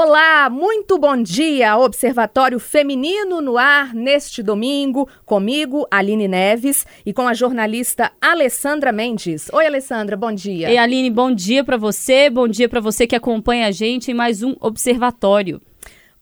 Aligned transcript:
Olá, 0.00 0.48
muito 0.48 0.96
bom 0.96 1.20
dia! 1.20 1.76
Observatório 1.76 2.60
Feminino 2.60 3.40
no 3.40 3.58
ar 3.58 3.92
neste 3.92 4.44
domingo, 4.44 5.08
comigo, 5.26 5.88
Aline 5.90 6.28
Neves, 6.28 6.86
e 7.04 7.12
com 7.12 7.26
a 7.26 7.34
jornalista 7.34 8.12
Alessandra 8.20 8.92
Mendes. 8.92 9.48
Oi, 9.52 9.66
Alessandra, 9.66 10.16
bom 10.16 10.30
dia. 10.30 10.70
Ei, 10.70 10.78
Aline, 10.78 11.10
bom 11.10 11.34
dia 11.34 11.64
para 11.64 11.76
você, 11.76 12.30
bom 12.30 12.46
dia 12.46 12.68
para 12.68 12.78
você 12.78 13.08
que 13.08 13.16
acompanha 13.16 13.66
a 13.66 13.72
gente 13.72 14.12
em 14.12 14.14
mais 14.14 14.40
um 14.40 14.54
Observatório. 14.60 15.60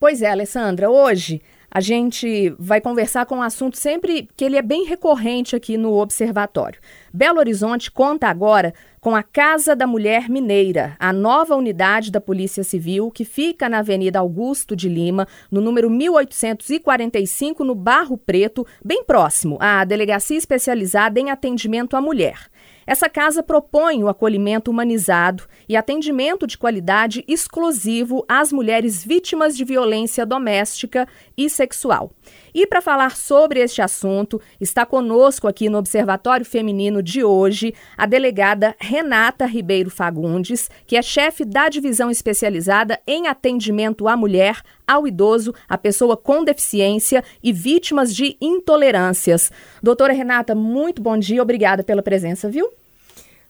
Pois 0.01 0.23
é, 0.23 0.31
Alessandra, 0.31 0.89
hoje 0.89 1.43
a 1.71 1.81
gente 1.83 2.55
vai 2.59 2.81
conversar 2.81 3.27
com 3.27 3.37
um 3.37 3.43
assunto 3.43 3.77
sempre 3.77 4.27
que 4.35 4.47
ele 4.47 4.57
é 4.57 4.63
bem 4.63 4.87
recorrente 4.87 5.55
aqui 5.55 5.77
no 5.77 5.93
Observatório. 5.93 6.81
Belo 7.13 7.39
Horizonte 7.39 7.91
conta 7.91 8.29
agora 8.29 8.73
com 9.07 9.15
a 9.15 9.23
Casa 9.23 9.77
da 9.77 9.87
Mulher 9.87 10.29
Mineira, 10.29 10.97
a 10.99 11.13
nova 11.13 11.55
unidade 11.55 12.11
da 12.11 12.21
Polícia 12.21 12.65
Civil 12.65 13.09
que 13.09 13.25
fica 13.25 13.69
na 13.69 13.79
Avenida 13.79 14.19
Augusto 14.19 14.75
de 14.75 14.89
Lima, 14.89 15.29
no 15.49 15.61
número 15.61 15.89
1845, 15.89 17.63
no 17.63 17.77
Barro 17.77 18.19
Preto, 18.19 18.67
bem 18.85 19.05
próximo 19.05 19.59
à 19.61 19.85
Delegacia 19.85 20.37
Especializada 20.37 21.21
em 21.21 21.31
Atendimento 21.31 21.97
à 21.97 22.01
Mulher. 22.01 22.51
Essa 22.87 23.09
casa 23.09 23.43
propõe 23.43 24.05
o 24.05 24.09
acolhimento 24.09 24.71
humanizado 24.71 25.43
e 25.69 25.77
atendimento 25.77 26.47
de 26.47 26.57
qualidade 26.57 27.25
exclusivo 27.27 28.25
às 28.29 28.53
mulheres 28.53 29.05
vítimas 29.05 29.57
de 29.57 29.65
violência 29.65 30.25
doméstica 30.25 31.09
e 31.37 31.51
sexual. 31.51 32.13
E 32.55 32.67
para 32.67 32.81
falar 32.81 33.17
sobre 33.17 33.61
este 33.61 33.83
assunto, 33.83 34.41
está 34.61 34.87
conosco 34.87 35.49
aqui 35.49 35.69
no 35.69 35.79
Observatório 35.79 36.47
Feminino 36.47 37.03
de 37.03 37.25
hoje 37.25 37.75
a 37.97 38.07
delegada 38.07 38.77
Renata 38.79 39.47
Ribeiro 39.47 39.91
Fagundes, 39.91 40.71
que 40.87 40.97
é 40.97 41.03
chefe 41.03 41.45
da 41.45 41.69
divisão 41.69 42.11
especializada 42.11 43.01
em 43.07 43.27
atendimento 43.27 44.07
à 44.07 44.17
mulher, 44.17 44.63
ao 44.87 45.07
idoso, 45.07 45.55
à 45.69 45.77
pessoa 45.77 46.17
com 46.17 46.45
deficiência 46.45 47.25
e 47.43 47.53
vítimas 47.53 48.15
de 48.15 48.37
intolerâncias. 48.41 49.51
Doutora 49.83 50.13
Renata, 50.13 50.55
muito 50.55 51.03
bom 51.03 51.19
dia, 51.19 51.43
obrigada 51.43 51.83
pela 51.83 52.03
presença, 52.03 52.49
viu? 52.49 52.71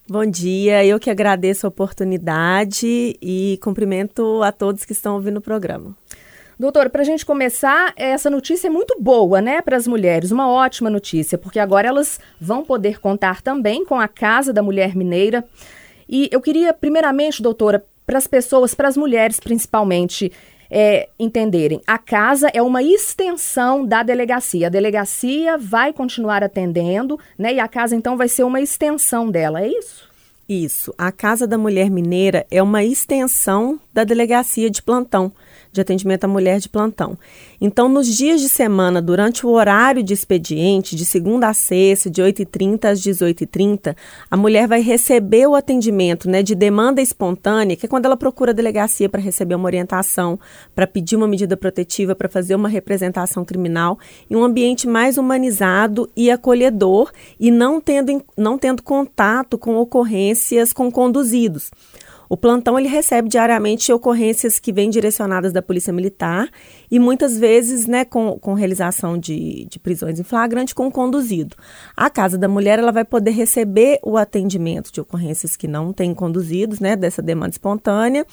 Bom 0.08 0.24
dia, 0.24 0.84
eu 0.84 1.00
que 1.00 1.10
agradeço 1.10 1.66
a 1.66 1.68
oportunidade 1.68 3.16
e 3.20 3.58
cumprimento 3.60 4.40
a 4.42 4.52
todos 4.52 4.84
que 4.84 4.92
estão 4.92 5.14
ouvindo 5.14 5.38
o 5.38 5.42
programa. 5.42 5.96
Doutora, 6.58 6.88
para 6.88 7.02
a 7.02 7.04
gente 7.04 7.26
começar, 7.26 7.92
essa 7.96 8.30
notícia 8.30 8.68
é 8.68 8.70
muito 8.70 8.96
boa, 8.98 9.42
né, 9.42 9.60
para 9.60 9.76
as 9.76 9.86
mulheres, 9.86 10.30
uma 10.30 10.48
ótima 10.48 10.88
notícia, 10.88 11.36
porque 11.36 11.58
agora 11.58 11.88
elas 11.88 12.18
vão 12.40 12.64
poder 12.64 12.98
contar 12.98 13.42
também 13.42 13.84
com 13.84 14.00
a 14.00 14.08
Casa 14.08 14.52
da 14.54 14.62
Mulher 14.62 14.96
Mineira. 14.96 15.44
E 16.08 16.30
eu 16.32 16.40
queria, 16.40 16.72
primeiramente, 16.72 17.42
doutora, 17.42 17.84
para 18.06 18.16
as 18.16 18.26
pessoas, 18.26 18.74
para 18.74 18.88
as 18.88 18.96
mulheres 18.96 19.40
principalmente, 19.40 20.32
é, 20.70 21.08
entenderem. 21.18 21.80
A 21.86 21.98
casa 21.98 22.50
é 22.52 22.62
uma 22.62 22.82
extensão 22.82 23.84
da 23.84 24.02
delegacia. 24.02 24.66
A 24.66 24.70
delegacia 24.70 25.56
vai 25.58 25.92
continuar 25.92 26.42
atendendo, 26.42 27.18
né? 27.38 27.54
E 27.54 27.60
a 27.60 27.68
casa, 27.68 27.94
então, 27.94 28.16
vai 28.16 28.28
ser 28.28 28.44
uma 28.44 28.60
extensão 28.60 29.30
dela, 29.30 29.62
é 29.62 29.68
isso? 29.68 30.06
Isso. 30.48 30.94
A 30.96 31.10
Casa 31.10 31.44
da 31.46 31.58
Mulher 31.58 31.90
Mineira 31.90 32.46
é 32.50 32.62
uma 32.62 32.84
extensão 32.84 33.80
da 33.92 34.04
delegacia 34.04 34.70
de 34.70 34.80
plantão 34.80 35.32
de 35.76 35.80
atendimento 35.82 36.24
à 36.24 36.28
mulher 36.28 36.58
de 36.58 36.68
plantão. 36.68 37.16
Então, 37.60 37.88
nos 37.88 38.06
dias 38.06 38.40
de 38.40 38.48
semana, 38.48 39.00
durante 39.00 39.46
o 39.46 39.50
horário 39.50 40.02
de 40.02 40.12
expediente, 40.12 40.96
de 40.96 41.04
segunda 41.04 41.48
a 41.48 41.54
sexta, 41.54 42.10
de 42.10 42.20
8h30 42.20 42.86
às 42.86 43.00
18h30, 43.00 43.96
a 44.30 44.36
mulher 44.36 44.66
vai 44.66 44.80
receber 44.80 45.46
o 45.46 45.54
atendimento 45.54 46.28
né, 46.28 46.42
de 46.42 46.54
demanda 46.54 47.00
espontânea, 47.00 47.76
que 47.76 47.86
é 47.86 47.88
quando 47.88 48.06
ela 48.06 48.16
procura 48.16 48.50
a 48.50 48.54
delegacia 48.54 49.08
para 49.08 49.20
receber 49.20 49.54
uma 49.54 49.66
orientação, 49.66 50.38
para 50.74 50.86
pedir 50.86 51.16
uma 51.16 51.28
medida 51.28 51.56
protetiva, 51.56 52.14
para 52.14 52.28
fazer 52.28 52.54
uma 52.54 52.68
representação 52.68 53.44
criminal, 53.44 53.98
em 54.28 54.36
um 54.36 54.42
ambiente 54.42 54.88
mais 54.88 55.18
humanizado 55.18 56.08
e 56.16 56.30
acolhedor 56.30 57.12
e 57.38 57.50
não 57.50 57.80
tendo, 57.80 58.22
não 58.36 58.58
tendo 58.58 58.82
contato 58.82 59.58
com 59.58 59.76
ocorrências 59.76 60.72
com 60.72 60.90
conduzidos. 60.90 61.70
O 62.28 62.36
plantão 62.36 62.78
ele 62.78 62.88
recebe 62.88 63.28
diariamente 63.28 63.92
ocorrências 63.92 64.58
que 64.58 64.72
vêm 64.72 64.90
direcionadas 64.90 65.52
da 65.52 65.62
Polícia 65.62 65.92
Militar 65.92 66.48
e 66.90 66.98
muitas 66.98 67.38
vezes, 67.38 67.86
né, 67.86 68.04
com, 68.04 68.38
com 68.38 68.54
realização 68.54 69.18
de, 69.18 69.66
de 69.66 69.78
prisões 69.78 70.18
em 70.18 70.24
flagrante 70.24 70.74
com 70.74 70.90
conduzido. 70.90 71.56
A 71.96 72.10
Casa 72.10 72.36
da 72.36 72.48
Mulher 72.48 72.78
ela 72.78 72.92
vai 72.92 73.04
poder 73.04 73.30
receber 73.30 73.98
o 74.02 74.16
atendimento 74.16 74.92
de 74.92 75.00
ocorrências 75.00 75.56
que 75.56 75.68
não 75.68 75.92
têm 75.92 76.14
conduzidos, 76.14 76.80
né, 76.80 76.96
dessa 76.96 77.22
demanda 77.22 77.50
espontânea, 77.50 78.26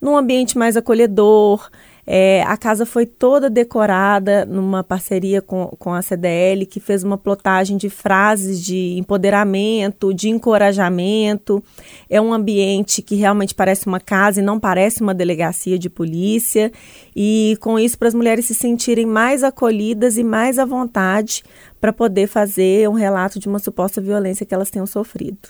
num 0.00 0.16
ambiente 0.16 0.58
mais 0.58 0.76
acolhedor, 0.76 1.70
é, 2.04 2.42
a 2.42 2.56
casa 2.56 2.84
foi 2.84 3.06
toda 3.06 3.48
decorada 3.48 4.44
numa 4.44 4.82
parceria 4.82 5.40
com, 5.40 5.66
com 5.78 5.94
a 5.94 6.02
CDL, 6.02 6.66
que 6.66 6.80
fez 6.80 7.04
uma 7.04 7.16
plotagem 7.16 7.76
de 7.76 7.88
frases 7.88 8.60
de 8.60 8.96
empoderamento, 8.98 10.12
de 10.12 10.28
encorajamento. 10.28 11.62
É 12.10 12.20
um 12.20 12.32
ambiente 12.32 13.02
que 13.02 13.14
realmente 13.14 13.54
parece 13.54 13.86
uma 13.86 14.00
casa 14.00 14.40
e 14.40 14.42
não 14.42 14.58
parece 14.58 15.00
uma 15.00 15.14
delegacia 15.14 15.78
de 15.78 15.88
polícia. 15.88 16.72
E 17.14 17.56
com 17.60 17.78
isso, 17.78 17.96
para 17.96 18.08
as 18.08 18.14
mulheres 18.14 18.46
se 18.46 18.54
sentirem 18.54 19.06
mais 19.06 19.44
acolhidas 19.44 20.18
e 20.18 20.24
mais 20.24 20.58
à 20.58 20.64
vontade 20.64 21.44
para 21.82 21.92
poder 21.92 22.28
fazer 22.28 22.88
um 22.88 22.92
relato 22.92 23.40
de 23.40 23.48
uma 23.48 23.58
suposta 23.58 24.00
violência 24.00 24.46
que 24.46 24.54
elas 24.54 24.70
tenham 24.70 24.86
sofrido. 24.86 25.48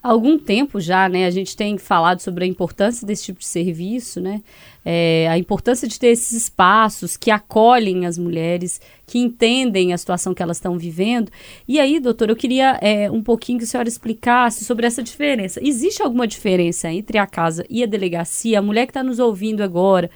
Há 0.00 0.10
algum 0.10 0.38
tempo 0.38 0.80
já, 0.80 1.08
né, 1.08 1.26
a 1.26 1.30
gente 1.30 1.56
tem 1.56 1.76
falado 1.76 2.20
sobre 2.20 2.44
a 2.44 2.46
importância 2.46 3.04
desse 3.04 3.24
tipo 3.24 3.40
de 3.40 3.46
serviço, 3.46 4.20
né, 4.20 4.42
é, 4.84 5.26
a 5.28 5.36
importância 5.36 5.88
de 5.88 5.98
ter 5.98 6.08
esses 6.08 6.30
espaços 6.32 7.16
que 7.16 7.32
acolhem 7.32 8.06
as 8.06 8.16
mulheres, 8.16 8.80
que 9.04 9.18
entendem 9.18 9.92
a 9.92 9.98
situação 9.98 10.32
que 10.32 10.42
elas 10.42 10.58
estão 10.58 10.78
vivendo. 10.78 11.32
E 11.66 11.80
aí, 11.80 11.98
doutor, 11.98 12.30
eu 12.30 12.36
queria 12.36 12.78
é, 12.80 13.10
um 13.10 13.22
pouquinho 13.22 13.58
que 13.58 13.64
a 13.64 13.68
senhora 13.68 13.88
explicasse 13.88 14.64
sobre 14.64 14.86
essa 14.86 15.02
diferença. 15.02 15.60
Existe 15.62 16.00
alguma 16.00 16.28
diferença 16.28 16.90
entre 16.92 17.18
a 17.18 17.26
casa 17.26 17.64
e 17.68 17.82
a 17.82 17.86
delegacia? 17.86 18.60
A 18.60 18.62
mulher 18.62 18.86
que 18.86 18.90
está 18.90 19.02
nos 19.02 19.18
ouvindo 19.18 19.62
agora, 19.62 20.08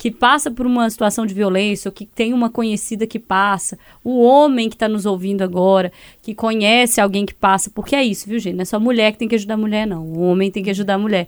que 0.00 0.10
passa 0.10 0.50
por 0.50 0.66
uma 0.66 0.88
situação 0.88 1.26
de 1.26 1.34
violência, 1.34 1.90
ou 1.90 1.92
que 1.92 2.06
tem 2.06 2.32
uma 2.32 2.48
conhecida 2.48 3.06
que 3.06 3.18
passa, 3.18 3.78
o 4.02 4.22
homem 4.22 4.70
que 4.70 4.74
está 4.74 4.88
nos 4.88 5.04
ouvindo 5.04 5.42
agora, 5.42 5.92
que 6.22 6.34
conhece 6.34 7.02
alguém 7.02 7.26
que 7.26 7.34
passa, 7.34 7.68
porque 7.68 7.94
é 7.94 8.02
isso, 8.02 8.26
viu, 8.26 8.38
gente? 8.38 8.54
Não 8.54 8.62
é 8.62 8.64
só 8.64 8.80
mulher 8.80 9.12
que 9.12 9.18
tem 9.18 9.28
que 9.28 9.34
ajudar 9.34 9.54
a 9.54 9.58
mulher, 9.58 9.86
não. 9.86 10.02
O 10.06 10.20
homem 10.22 10.50
tem 10.50 10.64
que 10.64 10.70
ajudar 10.70 10.94
a 10.94 10.98
mulher. 10.98 11.26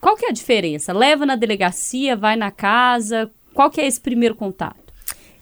Qual 0.00 0.16
que 0.16 0.26
é 0.26 0.28
a 0.28 0.32
diferença? 0.32 0.92
Leva 0.92 1.26
na 1.26 1.34
delegacia, 1.34 2.14
vai 2.14 2.36
na 2.36 2.52
casa? 2.52 3.28
Qual 3.52 3.68
que 3.68 3.80
é 3.80 3.86
esse 3.88 4.00
primeiro 4.00 4.36
contato? 4.36 4.83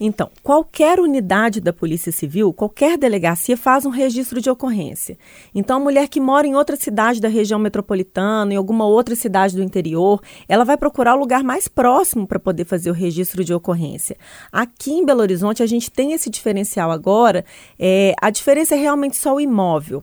Então, 0.04 0.28
qualquer 0.42 0.98
unidade 0.98 1.60
da 1.60 1.72
Polícia 1.72 2.10
Civil, 2.10 2.52
qualquer 2.52 2.98
delegacia 2.98 3.56
faz 3.56 3.86
um 3.86 3.88
registro 3.88 4.40
de 4.40 4.50
ocorrência. 4.50 5.16
Então, 5.54 5.76
a 5.76 5.80
mulher 5.80 6.08
que 6.08 6.18
mora 6.18 6.44
em 6.44 6.56
outra 6.56 6.74
cidade 6.74 7.20
da 7.20 7.28
região 7.28 7.56
metropolitana, 7.56 8.52
em 8.52 8.56
alguma 8.56 8.84
outra 8.84 9.14
cidade 9.14 9.54
do 9.54 9.62
interior, 9.62 10.20
ela 10.48 10.64
vai 10.64 10.76
procurar 10.76 11.14
o 11.14 11.20
lugar 11.20 11.44
mais 11.44 11.68
próximo 11.68 12.26
para 12.26 12.40
poder 12.40 12.64
fazer 12.64 12.90
o 12.90 12.92
registro 12.92 13.44
de 13.44 13.54
ocorrência. 13.54 14.16
Aqui 14.50 14.90
em 14.90 15.06
Belo 15.06 15.20
Horizonte, 15.20 15.62
a 15.62 15.66
gente 15.66 15.88
tem 15.88 16.14
esse 16.14 16.28
diferencial 16.28 16.90
agora. 16.90 17.44
É, 17.78 18.12
a 18.20 18.28
diferença 18.28 18.74
é 18.74 18.78
realmente 18.78 19.16
só 19.16 19.36
o 19.36 19.40
imóvel. 19.40 20.02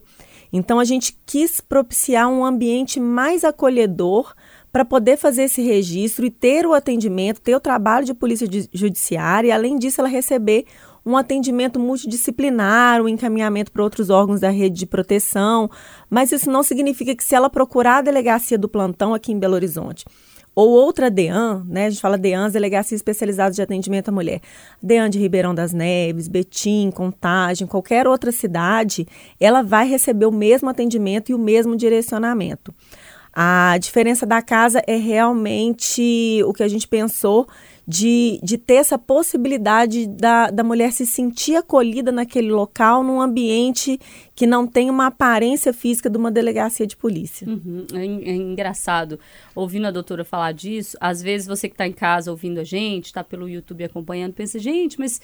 Então, 0.50 0.80
a 0.80 0.84
gente 0.84 1.14
quis 1.26 1.60
propiciar 1.60 2.26
um 2.26 2.42
ambiente 2.42 2.98
mais 2.98 3.44
acolhedor 3.44 4.34
para 4.72 4.84
poder 4.84 5.16
fazer 5.16 5.44
esse 5.44 5.62
registro 5.62 6.24
e 6.24 6.30
ter 6.30 6.66
o 6.66 6.72
atendimento, 6.72 7.40
ter 7.40 7.54
o 7.54 7.60
trabalho 7.60 8.06
de 8.06 8.14
polícia 8.14 8.48
judiciária 8.72 9.48
e, 9.48 9.52
além 9.52 9.78
disso, 9.78 10.00
ela 10.00 10.08
receber 10.08 10.64
um 11.04 11.16
atendimento 11.16 11.80
multidisciplinar, 11.80 13.00
um 13.00 13.08
encaminhamento 13.08 13.72
para 13.72 13.82
outros 13.82 14.10
órgãos 14.10 14.40
da 14.40 14.50
rede 14.50 14.78
de 14.78 14.86
proteção. 14.86 15.70
Mas 16.08 16.30
isso 16.30 16.50
não 16.50 16.62
significa 16.62 17.14
que, 17.16 17.24
se 17.24 17.34
ela 17.34 17.50
procurar 17.50 17.98
a 17.98 18.02
delegacia 18.02 18.58
do 18.58 18.68
plantão 18.68 19.14
aqui 19.14 19.32
em 19.32 19.38
Belo 19.38 19.54
Horizonte, 19.54 20.04
ou 20.54 20.68
outra 20.68 21.10
DEAN, 21.10 21.64
né? 21.66 21.86
A 21.86 21.90
gente 21.90 22.02
fala 22.02 22.18
DEANs, 22.18 22.52
Delegacia 22.52 22.94
Especializada 22.94 23.54
de 23.54 23.62
Atendimento 23.62 24.08
à 24.08 24.12
Mulher. 24.12 24.40
DEAN 24.82 25.08
de 25.08 25.18
Ribeirão 25.18 25.54
das 25.54 25.72
Neves, 25.72 26.28
Betim, 26.28 26.90
Contagem, 26.90 27.66
qualquer 27.66 28.06
outra 28.06 28.32
cidade, 28.32 29.06
ela 29.38 29.62
vai 29.62 29.88
receber 29.88 30.26
o 30.26 30.32
mesmo 30.32 30.68
atendimento 30.68 31.30
e 31.30 31.34
o 31.34 31.38
mesmo 31.38 31.76
direcionamento. 31.76 32.74
A 33.32 33.78
diferença 33.78 34.26
da 34.26 34.42
casa 34.42 34.82
é 34.86 34.96
realmente 34.96 36.42
o 36.44 36.52
que 36.52 36.62
a 36.62 36.68
gente 36.68 36.88
pensou 36.88 37.46
de, 37.86 38.38
de 38.42 38.56
ter 38.56 38.74
essa 38.74 38.96
possibilidade 38.96 40.06
da, 40.06 40.48
da 40.50 40.62
mulher 40.62 40.92
se 40.92 41.04
sentir 41.04 41.56
acolhida 41.56 42.12
naquele 42.12 42.50
local, 42.50 43.02
num 43.02 43.20
ambiente 43.20 43.98
que 44.34 44.46
não 44.46 44.66
tem 44.66 44.88
uma 44.88 45.06
aparência 45.06 45.72
física 45.72 46.08
de 46.08 46.16
uma 46.16 46.30
delegacia 46.30 46.86
de 46.86 46.96
polícia. 46.96 47.48
Uhum. 47.48 47.86
É, 47.92 48.30
é, 48.30 48.34
engraçado. 48.34 49.18
Ouvindo 49.54 49.86
a 49.86 49.90
doutora 49.90 50.24
falar 50.24 50.52
disso, 50.52 50.96
às 51.00 51.20
vezes 51.20 51.46
você 51.48 51.68
que 51.68 51.74
está 51.74 51.86
em 51.86 51.92
casa 51.92 52.30
ouvindo 52.30 52.58
a 52.58 52.64
gente, 52.64 53.06
está 53.06 53.24
pelo 53.24 53.48
YouTube 53.48 53.82
acompanhando, 53.82 54.34
pensa, 54.34 54.58
gente, 54.58 54.98
mas 54.98 55.20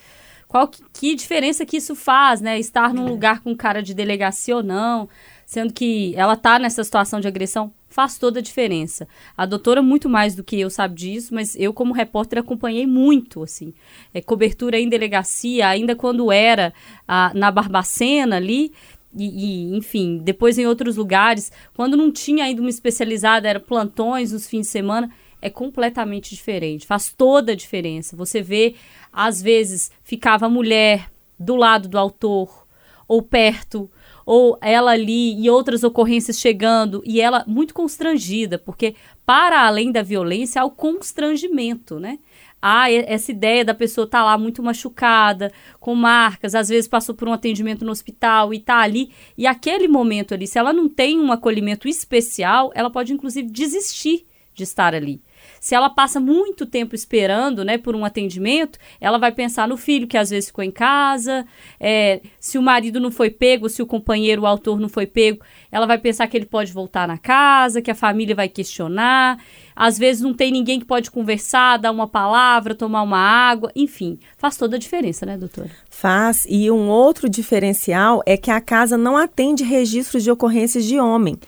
qual 0.48 0.66
que, 0.66 0.82
que, 0.92 1.14
diferença 1.14 1.66
que 1.66 1.76
isso 1.76 1.94
faz, 1.94 2.40
né? 2.40 2.58
Estar 2.58 2.92
num 2.94 3.06
é. 3.06 3.10
lugar 3.10 3.40
com 3.42 3.54
cara 3.54 3.82
de 3.82 3.94
delegacia 3.94 4.56
ou 4.56 4.62
não 4.62 5.08
sendo 5.46 5.72
que 5.72 6.12
ela 6.16 6.34
está 6.34 6.58
nessa 6.58 6.82
situação 6.82 7.20
de 7.20 7.28
agressão, 7.28 7.72
faz 7.88 8.18
toda 8.18 8.40
a 8.40 8.42
diferença. 8.42 9.08
A 9.36 9.46
doutora, 9.46 9.80
muito 9.80 10.08
mais 10.08 10.34
do 10.34 10.42
que 10.42 10.60
eu, 10.60 10.68
sabe 10.68 10.96
disso, 10.96 11.32
mas 11.32 11.54
eu, 11.56 11.72
como 11.72 11.94
repórter, 11.94 12.40
acompanhei 12.40 12.86
muito, 12.86 13.42
assim. 13.44 13.72
É, 14.12 14.20
cobertura 14.20 14.78
em 14.78 14.88
delegacia, 14.88 15.68
ainda 15.68 15.94
quando 15.94 16.32
era 16.32 16.74
a, 17.06 17.32
na 17.32 17.50
Barbacena 17.50 18.36
ali, 18.36 18.72
e, 19.16 19.70
e, 19.72 19.76
enfim, 19.76 20.20
depois 20.22 20.58
em 20.58 20.66
outros 20.66 20.96
lugares, 20.96 21.50
quando 21.74 21.96
não 21.96 22.12
tinha 22.12 22.44
ainda 22.44 22.60
uma 22.60 22.68
especializada, 22.68 23.48
era 23.48 23.60
plantões 23.60 24.32
nos 24.32 24.46
fins 24.46 24.62
de 24.62 24.72
semana, 24.72 25.10
é 25.40 25.48
completamente 25.48 26.34
diferente. 26.34 26.86
Faz 26.86 27.14
toda 27.16 27.52
a 27.52 27.56
diferença. 27.56 28.16
Você 28.16 28.42
vê, 28.42 28.74
às 29.12 29.40
vezes, 29.40 29.90
ficava 30.02 30.46
a 30.46 30.50
mulher 30.50 31.10
do 31.38 31.54
lado 31.54 31.88
do 31.88 31.96
autor, 31.96 32.66
ou 33.08 33.22
perto, 33.22 33.88
ou 34.26 34.58
ela 34.60 34.90
ali 34.90 35.40
e 35.40 35.48
outras 35.48 35.84
ocorrências 35.84 36.40
chegando 36.40 37.00
e 37.06 37.20
ela 37.20 37.44
muito 37.46 37.72
constrangida, 37.72 38.58
porque 38.58 38.96
para 39.24 39.64
além 39.64 39.92
da 39.92 40.02
violência 40.02 40.60
há 40.60 40.64
o 40.64 40.70
constrangimento, 40.70 42.00
né? 42.00 42.18
Há 42.60 42.90
essa 42.90 43.30
ideia 43.30 43.64
da 43.64 43.74
pessoa 43.74 44.06
estar 44.06 44.18
tá 44.18 44.24
lá 44.24 44.36
muito 44.36 44.62
machucada, 44.62 45.52
com 45.78 45.94
marcas, 45.94 46.54
às 46.54 46.68
vezes 46.68 46.88
passou 46.88 47.14
por 47.14 47.28
um 47.28 47.32
atendimento 47.32 47.84
no 47.84 47.92
hospital 47.92 48.52
e 48.52 48.56
está 48.56 48.80
ali. 48.80 49.12
E 49.38 49.46
aquele 49.46 49.86
momento 49.86 50.34
ali, 50.34 50.48
se 50.48 50.58
ela 50.58 50.72
não 50.72 50.88
tem 50.88 51.20
um 51.20 51.30
acolhimento 51.30 51.86
especial, 51.86 52.72
ela 52.74 52.90
pode 52.90 53.12
inclusive 53.12 53.48
desistir 53.48 54.26
de 54.52 54.64
estar 54.64 54.94
ali. 54.94 55.22
Se 55.60 55.74
ela 55.74 55.90
passa 55.90 56.20
muito 56.20 56.66
tempo 56.66 56.94
esperando, 56.94 57.64
né, 57.64 57.78
por 57.78 57.94
um 57.94 58.04
atendimento, 58.04 58.78
ela 59.00 59.18
vai 59.18 59.32
pensar 59.32 59.66
no 59.66 59.76
filho 59.76 60.06
que 60.06 60.16
às 60.16 60.30
vezes 60.30 60.48
ficou 60.48 60.64
em 60.64 60.70
casa, 60.70 61.46
é, 61.80 62.20
se 62.38 62.58
o 62.58 62.62
marido 62.62 63.00
não 63.00 63.10
foi 63.10 63.30
pego, 63.30 63.68
se 63.68 63.82
o 63.82 63.86
companheiro, 63.86 64.42
o 64.42 64.46
autor 64.46 64.78
não 64.80 64.88
foi 64.88 65.06
pego, 65.06 65.40
ela 65.70 65.86
vai 65.86 65.98
pensar 65.98 66.26
que 66.26 66.36
ele 66.36 66.46
pode 66.46 66.72
voltar 66.72 67.06
na 67.08 67.18
casa, 67.18 67.82
que 67.82 67.90
a 67.90 67.94
família 67.94 68.34
vai 68.34 68.48
questionar. 68.48 69.38
Às 69.74 69.98
vezes 69.98 70.22
não 70.22 70.32
tem 70.32 70.50
ninguém 70.50 70.80
que 70.80 70.86
pode 70.86 71.10
conversar, 71.10 71.76
dar 71.76 71.90
uma 71.90 72.08
palavra, 72.08 72.74
tomar 72.74 73.02
uma 73.02 73.18
água, 73.18 73.70
enfim, 73.76 74.18
faz 74.38 74.56
toda 74.56 74.76
a 74.76 74.78
diferença, 74.78 75.26
né, 75.26 75.36
doutora? 75.36 75.70
Faz. 75.90 76.46
E 76.48 76.70
um 76.70 76.88
outro 76.88 77.28
diferencial 77.28 78.22
é 78.24 78.36
que 78.36 78.50
a 78.50 78.60
casa 78.60 78.96
não 78.96 79.16
atende 79.16 79.62
registros 79.64 80.22
de 80.22 80.30
ocorrências 80.30 80.84
de 80.84 80.98
homem. 80.98 81.38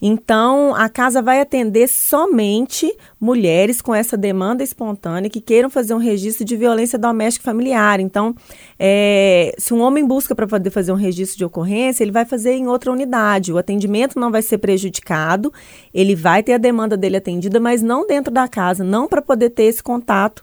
Então, 0.00 0.74
a 0.74 0.88
casa 0.88 1.22
vai 1.22 1.40
atender 1.40 1.88
somente 1.88 2.94
mulheres 3.20 3.80
com 3.80 3.94
essa 3.94 4.16
demanda 4.16 4.62
espontânea 4.62 5.30
que 5.30 5.40
queiram 5.40 5.70
fazer 5.70 5.94
um 5.94 5.98
registro 5.98 6.44
de 6.44 6.56
violência 6.56 6.98
doméstica 6.98 7.44
familiar. 7.44 8.00
Então, 8.00 8.34
é, 8.78 9.54
se 9.58 9.72
um 9.72 9.80
homem 9.80 10.06
busca 10.06 10.34
para 10.34 10.46
poder 10.46 10.70
fazer 10.70 10.92
um 10.92 10.96
registro 10.96 11.38
de 11.38 11.44
ocorrência, 11.44 12.04
ele 12.04 12.12
vai 12.12 12.24
fazer 12.24 12.52
em 12.52 12.66
outra 12.66 12.92
unidade. 12.92 13.52
O 13.52 13.58
atendimento 13.58 14.18
não 14.18 14.30
vai 14.30 14.42
ser 14.42 14.58
prejudicado, 14.58 15.52
ele 15.92 16.14
vai 16.14 16.42
ter 16.42 16.54
a 16.54 16.58
demanda 16.58 16.96
dele 16.96 17.16
atendida, 17.16 17.58
mas 17.60 17.82
não 17.82 18.06
dentro 18.06 18.32
da 18.32 18.48
casa, 18.48 18.84
não 18.84 19.08
para 19.08 19.22
poder 19.22 19.50
ter 19.50 19.64
esse 19.64 19.82
contato 19.82 20.42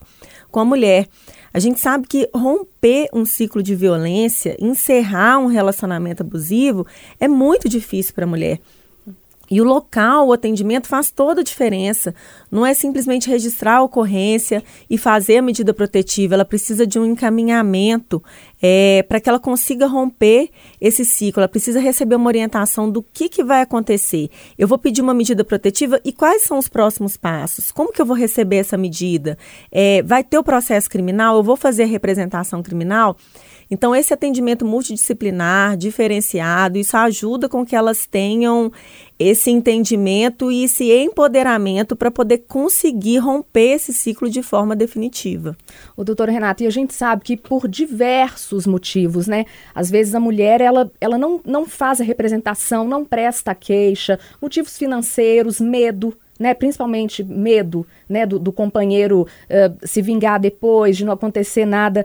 com 0.50 0.59
a 0.59 0.65
mulher. 0.65 1.07
A 1.53 1.59
gente 1.59 1.80
sabe 1.80 2.07
que 2.07 2.30
romper 2.33 3.09
um 3.13 3.25
ciclo 3.25 3.62
de 3.62 3.75
violência, 3.75 4.56
encerrar 4.59 5.38
um 5.38 5.48
relacionamento 5.48 6.24
abusivo, 6.24 6.86
é 7.19 7.27
muito 7.27 7.68
difícil 7.68 8.13
para 8.13 8.24
a 8.24 8.27
mulher. 8.27 8.59
E 9.51 9.59
o 9.59 9.65
local, 9.65 10.30
o 10.30 10.33
atendimento 10.33 10.88
faz 10.88 11.12
toda 11.12 11.42
a 11.42 11.44
diferença. 11.44 12.15
Não 12.50 12.65
é 12.65 12.74
simplesmente 12.74 13.30
registrar 13.30 13.75
a 13.75 13.83
ocorrência 13.83 14.63
e 14.89 14.98
fazer 14.98 15.38
a 15.38 15.42
medida 15.42 15.74
protetiva. 15.74 16.36
Ela 16.36 16.45
precisa 16.45 16.88
de 16.88 16.98
um 16.98 17.06
encaminhamento 17.06 18.24
é, 18.62 19.03
para 19.09 19.19
que 19.19 19.27
ela 19.27 19.39
consiga 19.39 19.88
romper 19.88 20.50
esse 20.80 21.03
ciclo. 21.03 21.42
Ela 21.42 21.50
precisa 21.50 21.81
receber 21.81 22.15
uma 22.15 22.27
orientação 22.27 22.89
do 22.89 23.03
que, 23.03 23.27
que 23.27 23.44
vai 23.44 23.59
acontecer. 23.62 24.30
Eu 24.57 24.69
vou 24.69 24.77
pedir 24.77 25.01
uma 25.01 25.13
medida 25.13 25.44
protetiva 25.44 26.00
e 26.06 26.13
quais 26.13 26.44
são 26.44 26.57
os 26.57 26.69
próximos 26.69 27.18
passos? 27.18 27.74
Como 27.74 27.92
que 27.92 28.01
eu 28.01 28.06
vou 28.06 28.15
receber 28.15 28.56
essa 28.56 28.77
medida? 28.77 29.38
É, 29.69 30.01
vai 30.03 30.24
ter 30.24 30.38
o 30.38 30.44
processo 30.44 30.89
criminal? 30.89 31.36
Eu 31.36 31.44
vou 31.44 31.57
fazer 31.57 31.83
a 31.83 31.88
representação 31.88 32.63
criminal? 32.63 33.18
Então, 33.71 33.95
esse 33.95 34.13
atendimento 34.13 34.65
multidisciplinar, 34.65 35.77
diferenciado, 35.77 36.77
isso 36.77 36.97
ajuda 36.97 37.47
com 37.47 37.65
que 37.65 37.73
elas 37.73 38.06
tenham 38.06 38.69
esse 39.18 39.50
entendimento 39.50 40.51
e 40.51 40.65
esse 40.65 40.91
empoderamento 40.91 41.95
para 41.95 42.12
poder 42.12 42.39
conseguir 42.39 43.19
romper 43.19 43.75
esse 43.75 43.94
ciclo 43.94 44.29
de 44.29 44.44
forma 44.44 44.75
definitiva. 44.75 45.56
O 45.95 46.03
doutor 46.03 46.27
Renato, 46.27 46.63
e 46.63 46.68
a 46.68 46.71
gente 46.71 46.94
sabe 46.94 47.23
que 47.23 47.38
por 47.38 47.65
diversos 47.65 48.68
motivos, 48.68 49.25
né? 49.25 49.45
Às 49.74 49.89
vezes 49.89 50.13
a 50.15 50.19
mulher, 50.19 50.59
ela, 50.59 50.91
ela 51.00 51.17
não, 51.17 51.39
não 51.45 51.65
faz 51.65 52.01
a 52.01 52.03
representação, 52.03 52.85
não 52.85 53.06
presta 53.06 53.56
queixa, 53.56 54.19
motivos 54.41 54.77
financeiros, 54.77 55.62
medo, 55.62 56.13
né, 56.38 56.53
principalmente 56.56 57.24
medo 57.24 57.85
né, 58.09 58.25
do, 58.25 58.39
do 58.39 58.51
companheiro 58.51 59.21
uh, 59.21 59.88
se 59.88 60.01
vingar 60.01 60.39
depois, 60.39 60.97
de 60.97 61.06
não 61.06 61.13
acontecer 61.13 61.65
nada. 61.65 62.03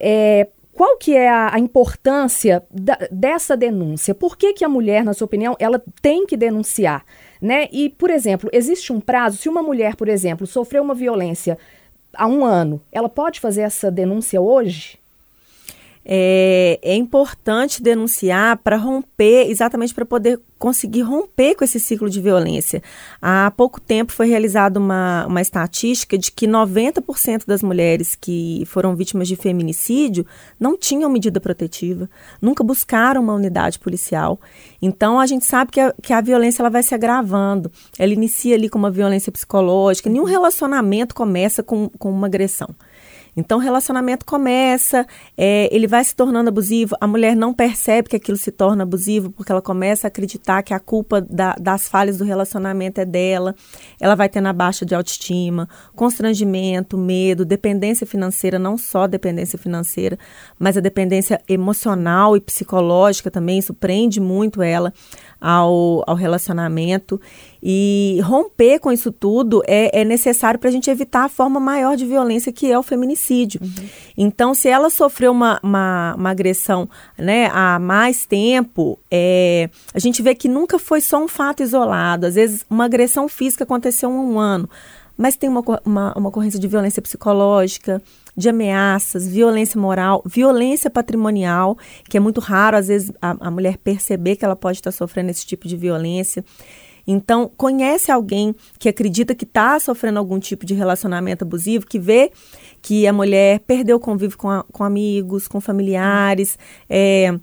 É, 0.00 0.48
qual 0.74 0.96
que 0.96 1.16
é 1.16 1.28
a, 1.28 1.54
a 1.54 1.58
importância 1.58 2.62
da, 2.70 2.98
dessa 3.10 3.56
denúncia? 3.56 4.14
Por 4.14 4.36
que, 4.36 4.52
que 4.52 4.64
a 4.64 4.68
mulher, 4.68 5.04
na 5.04 5.14
sua 5.14 5.24
opinião, 5.24 5.56
ela 5.58 5.82
tem 6.02 6.26
que 6.26 6.36
denunciar? 6.36 7.04
Né? 7.40 7.68
E, 7.72 7.88
por 7.88 8.10
exemplo, 8.10 8.50
existe 8.52 8.92
um 8.92 9.00
prazo, 9.00 9.36
se 9.36 9.48
uma 9.48 9.62
mulher, 9.62 9.96
por 9.96 10.08
exemplo, 10.08 10.46
sofreu 10.46 10.82
uma 10.82 10.94
violência 10.94 11.58
há 12.14 12.26
um 12.26 12.44
ano, 12.44 12.80
ela 12.92 13.08
pode 13.08 13.40
fazer 13.40 13.62
essa 13.62 13.90
denúncia 13.90 14.40
hoje? 14.40 14.98
É, 16.04 16.78
é 16.82 16.94
importante 16.94 17.82
denunciar 17.82 18.58
para 18.58 18.76
romper, 18.76 19.48
exatamente 19.48 19.94
para 19.94 20.04
poder 20.04 20.38
conseguir 20.58 21.02
romper 21.02 21.54
com 21.54 21.64
esse 21.64 21.78
ciclo 21.78 22.08
de 22.08 22.20
violência. 22.20 22.82
Há 23.20 23.52
pouco 23.56 23.80
tempo 23.80 24.12
foi 24.12 24.28
realizada 24.28 24.78
uma, 24.78 25.26
uma 25.26 25.40
estatística 25.40 26.16
de 26.16 26.32
que 26.32 26.46
90% 26.46 27.44
das 27.46 27.62
mulheres 27.62 28.14
que 28.14 28.64
foram 28.66 28.96
vítimas 28.96 29.28
de 29.28 29.36
feminicídio 29.36 30.26
não 30.58 30.76
tinham 30.76 31.10
medida 31.10 31.40
protetiva, 31.40 32.08
nunca 32.40 32.64
buscaram 32.64 33.22
uma 33.22 33.34
unidade 33.34 33.78
policial. 33.78 34.40
Então 34.80 35.18
a 35.20 35.26
gente 35.26 35.44
sabe 35.44 35.70
que 35.70 35.80
a, 35.80 35.94
que 36.02 36.12
a 36.12 36.20
violência 36.20 36.62
ela 36.62 36.70
vai 36.70 36.82
se 36.82 36.94
agravando. 36.94 37.70
Ela 37.98 38.12
inicia 38.12 38.54
ali 38.54 38.68
com 38.68 38.78
uma 38.78 38.90
violência 38.90 39.32
psicológica, 39.32 40.08
nenhum 40.08 40.24
relacionamento 40.24 41.14
começa 41.14 41.62
com, 41.62 41.88
com 41.98 42.10
uma 42.10 42.26
agressão. 42.26 42.74
Então, 43.36 43.58
o 43.58 43.60
relacionamento 43.60 44.24
começa, 44.24 45.06
é, 45.36 45.68
ele 45.74 45.86
vai 45.86 46.04
se 46.04 46.14
tornando 46.14 46.48
abusivo, 46.48 46.96
a 47.00 47.06
mulher 47.06 47.34
não 47.34 47.52
percebe 47.52 48.08
que 48.08 48.16
aquilo 48.16 48.36
se 48.36 48.52
torna 48.52 48.84
abusivo, 48.84 49.30
porque 49.30 49.50
ela 49.50 49.62
começa 49.62 50.06
a 50.06 50.08
acreditar 50.08 50.62
que 50.62 50.72
a 50.72 50.78
culpa 50.78 51.20
da, 51.20 51.54
das 51.60 51.88
falhas 51.88 52.18
do 52.18 52.24
relacionamento 52.24 53.00
é 53.00 53.04
dela, 53.04 53.54
ela 54.00 54.14
vai 54.14 54.28
tendo 54.28 54.46
a 54.46 54.52
baixa 54.52 54.86
de 54.86 54.94
autoestima, 54.94 55.68
constrangimento, 55.94 56.96
medo, 56.96 57.44
dependência 57.44 58.06
financeira, 58.06 58.58
não 58.58 58.78
só 58.78 59.06
dependência 59.06 59.58
financeira, 59.58 60.18
mas 60.58 60.76
a 60.76 60.80
dependência 60.80 61.40
emocional 61.48 62.36
e 62.36 62.40
psicológica 62.40 63.30
também, 63.30 63.58
isso 63.58 63.74
prende 63.74 64.20
muito 64.20 64.62
ela 64.62 64.92
ao, 65.44 66.02
ao 66.06 66.16
relacionamento. 66.16 67.20
E 67.62 68.18
romper 68.22 68.78
com 68.78 68.90
isso 68.90 69.12
tudo 69.12 69.62
é, 69.66 70.00
é 70.00 70.04
necessário 70.04 70.58
para 70.58 70.70
a 70.70 70.72
gente 70.72 70.90
evitar 70.90 71.24
a 71.24 71.28
forma 71.28 71.60
maior 71.60 71.96
de 71.96 72.06
violência 72.06 72.50
que 72.50 72.70
é 72.70 72.78
o 72.78 72.82
feminicídio. 72.82 73.60
Uhum. 73.62 73.88
Então, 74.16 74.54
se 74.54 74.68
ela 74.68 74.88
sofreu 74.88 75.32
uma, 75.32 75.60
uma, 75.62 76.14
uma, 76.14 76.30
agressão 76.30 76.88
né, 77.18 77.50
há 77.52 77.78
mais 77.78 78.24
tempo, 78.24 78.98
é, 79.10 79.68
a 79.92 79.98
gente 79.98 80.22
vê 80.22 80.34
que 80.34 80.48
nunca 80.48 80.78
foi 80.78 81.02
só 81.02 81.22
um 81.22 81.28
fato 81.28 81.62
isolado. 81.62 82.26
Às 82.26 82.34
vezes, 82.34 82.64
uma 82.70 82.86
agressão 82.86 83.28
física 83.28 83.64
aconteceu 83.64 84.10
há 84.10 84.12
um 84.12 84.38
ano, 84.38 84.68
mas 85.16 85.36
tem 85.36 85.48
uma, 85.48 85.62
uma, 85.84 86.12
uma 86.16 86.28
ocorrência 86.30 86.58
de 86.58 86.68
violência 86.68 87.02
psicológica, 87.02 88.02
de 88.36 88.48
ameaças, 88.48 89.26
violência 89.26 89.80
moral, 89.80 90.22
violência 90.26 90.90
patrimonial, 90.90 91.78
que 92.08 92.16
é 92.16 92.20
muito 92.20 92.40
raro, 92.40 92.76
às 92.76 92.88
vezes, 92.88 93.12
a, 93.20 93.36
a 93.46 93.50
mulher 93.50 93.78
perceber 93.78 94.36
que 94.36 94.44
ela 94.44 94.56
pode 94.56 94.78
estar 94.78 94.92
sofrendo 94.92 95.30
esse 95.30 95.46
tipo 95.46 95.68
de 95.68 95.76
violência. 95.76 96.44
Então, 97.06 97.50
conhece 97.56 98.10
alguém 98.10 98.54
que 98.78 98.88
acredita 98.88 99.34
que 99.34 99.44
está 99.44 99.78
sofrendo 99.78 100.18
algum 100.18 100.38
tipo 100.38 100.64
de 100.64 100.74
relacionamento 100.74 101.44
abusivo, 101.44 101.86
que 101.86 101.98
vê 101.98 102.32
que 102.80 103.06
a 103.06 103.12
mulher 103.12 103.60
perdeu 103.60 103.96
o 103.96 104.00
convívio 104.00 104.38
com, 104.38 104.50
a, 104.50 104.64
com 104.72 104.82
amigos, 104.82 105.46
com 105.46 105.60
familiares, 105.60 106.58
é, 106.88 107.34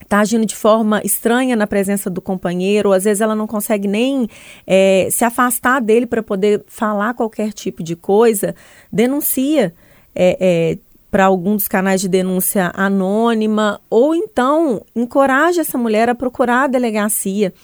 está 0.00 0.20
agindo 0.20 0.46
de 0.46 0.56
forma 0.56 1.02
estranha 1.04 1.54
na 1.54 1.66
presença 1.66 2.08
do 2.08 2.20
companheiro, 2.22 2.88
ou 2.88 2.94
às 2.94 3.04
vezes 3.04 3.20
ela 3.20 3.34
não 3.34 3.46
consegue 3.46 3.86
nem 3.86 4.28
é, 4.66 5.08
se 5.10 5.24
afastar 5.24 5.80
dele 5.80 6.06
para 6.06 6.22
poder 6.22 6.64
falar 6.66 7.14
qualquer 7.14 7.52
tipo 7.52 7.82
de 7.82 7.94
coisa, 7.94 8.54
denuncia. 8.90 9.74
É, 10.20 10.36
é, 10.40 10.78
para 11.10 11.24
algum 11.24 11.56
dos 11.56 11.68
canais 11.68 12.00
de 12.00 12.08
denúncia 12.08 12.70
anônima, 12.74 13.80
ou 13.88 14.14
então 14.14 14.82
encoraja 14.94 15.62
essa 15.62 15.78
mulher 15.78 16.08
a 16.08 16.14
procurar 16.14 16.64
a 16.64 16.66
delegacia. 16.66 17.54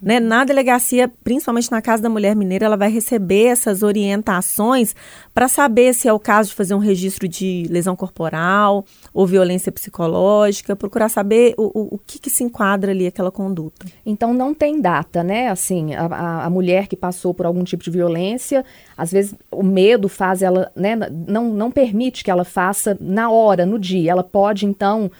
Né? 0.00 0.18
Na 0.18 0.44
delegacia, 0.44 1.10
principalmente 1.22 1.70
na 1.70 1.82
Casa 1.82 2.02
da 2.02 2.08
Mulher 2.08 2.34
Mineira, 2.34 2.64
ela 2.64 2.76
vai 2.76 2.90
receber 2.90 3.46
essas 3.46 3.82
orientações 3.82 4.94
para 5.34 5.46
saber 5.46 5.92
se 5.92 6.08
é 6.08 6.12
o 6.12 6.18
caso 6.18 6.50
de 6.50 6.54
fazer 6.54 6.74
um 6.74 6.78
registro 6.78 7.28
de 7.28 7.66
lesão 7.68 7.94
corporal 7.94 8.84
ou 9.12 9.26
violência 9.26 9.70
psicológica, 9.70 10.74
procurar 10.74 11.10
saber 11.10 11.54
o, 11.58 11.64
o, 11.78 11.94
o 11.96 11.98
que, 11.98 12.18
que, 12.18 12.30
se 12.30 12.42
enquadra 12.42 12.92
ali 12.92 13.06
aquela 13.06 13.30
conduta. 13.30 13.86
Então 14.06 14.32
não 14.32 14.54
tem 14.54 14.80
data, 14.80 15.22
né? 15.22 15.48
Assim, 15.48 15.94
a, 15.94 16.44
a, 16.44 16.50
mulher 16.50 16.86
que 16.86 16.96
passou 16.96 17.34
por 17.34 17.44
algum 17.44 17.62
tipo 17.62 17.84
de 17.84 17.90
violência, 17.90 18.64
às 18.96 19.12
vezes 19.12 19.34
o 19.50 19.62
medo 19.62 20.08
faz 20.08 20.42
ela, 20.42 20.72
né? 20.74 20.96
Não, 21.26 21.52
não 21.52 21.70
permite 21.70 22.24
que 22.24 22.30
ela 22.30 22.44
faça 22.44 22.96
na 23.00 23.30
hora, 23.30 23.66
no 23.66 23.78
dia. 23.78 24.12
Ela 24.12 24.24
pode, 24.24 24.64
então 24.64 25.10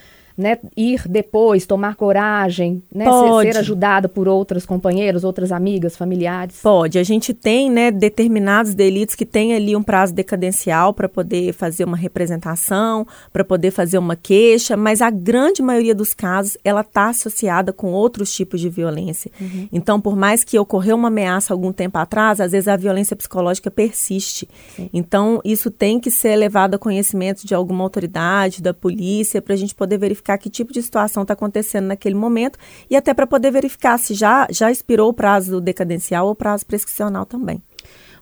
né, 0.40 0.58
ir 0.76 1.02
depois, 1.08 1.66
tomar 1.66 1.94
coragem, 1.94 2.82
né, 2.92 3.04
ser, 3.04 3.52
ser, 3.52 3.58
ajudada 3.58 4.08
por 4.08 4.26
outras 4.26 4.64
companheiras, 4.66 5.22
outras 5.22 5.52
amigas, 5.52 5.96
familiares? 5.96 6.60
Pode. 6.62 6.98
A 6.98 7.02
gente 7.02 7.32
tem 7.34 7.70
né, 7.70 7.90
determinados 7.90 8.74
delitos 8.74 9.14
que 9.14 9.26
têm 9.26 9.54
ali 9.54 9.76
um 9.76 9.82
prazo 9.82 10.14
decadencial 10.14 10.92
para 10.92 11.08
poder 11.08 11.52
fazer 11.52 11.84
uma 11.84 11.96
representação, 11.96 13.06
para 13.32 13.44
poder 13.44 13.70
fazer 13.70 13.98
uma 13.98 14.16
queixa, 14.16 14.76
mas 14.76 15.02
a 15.02 15.10
grande 15.10 15.62
maioria 15.62 15.94
dos 15.94 16.14
casos 16.14 16.56
ela 16.64 16.80
está 16.80 17.08
associada 17.08 17.72
com 17.72 17.92
outros 17.92 18.32
tipos 18.32 18.60
de 18.60 18.68
violência. 18.68 19.30
Uhum. 19.40 19.68
Então, 19.72 20.00
por 20.00 20.16
mais 20.16 20.42
que 20.42 20.58
ocorreu 20.58 20.96
uma 20.96 21.08
ameaça 21.08 21.52
algum 21.52 21.72
tempo 21.72 21.98
atrás, 21.98 22.40
às 22.40 22.52
vezes 22.52 22.68
a 22.68 22.76
violência 22.76 23.14
psicológica 23.14 23.70
persiste. 23.70 24.48
Sim. 24.74 24.88
Então, 24.92 25.40
isso 25.44 25.70
tem 25.70 26.00
que 26.00 26.10
ser 26.10 26.36
levado 26.36 26.74
a 26.74 26.78
conhecimento 26.78 27.46
de 27.46 27.54
alguma 27.54 27.84
autoridade, 27.84 28.62
da 28.62 28.72
polícia, 28.72 29.42
para 29.42 29.54
a 29.54 29.56
gente 29.56 29.74
poder 29.74 29.98
verificar 29.98 30.29
que 30.38 30.50
tipo 30.50 30.72
de 30.72 30.82
situação 30.82 31.22
está 31.22 31.34
acontecendo 31.34 31.86
naquele 31.86 32.14
momento 32.14 32.58
e 32.88 32.96
até 32.96 33.14
para 33.14 33.26
poder 33.26 33.50
verificar 33.50 33.98
se 33.98 34.14
já, 34.14 34.46
já 34.50 34.70
expirou 34.70 35.10
o 35.10 35.14
prazo 35.14 35.60
decadencial 35.60 36.26
ou 36.26 36.32
o 36.32 36.36
prazo 36.36 36.66
prescricional 36.66 37.26
também. 37.26 37.62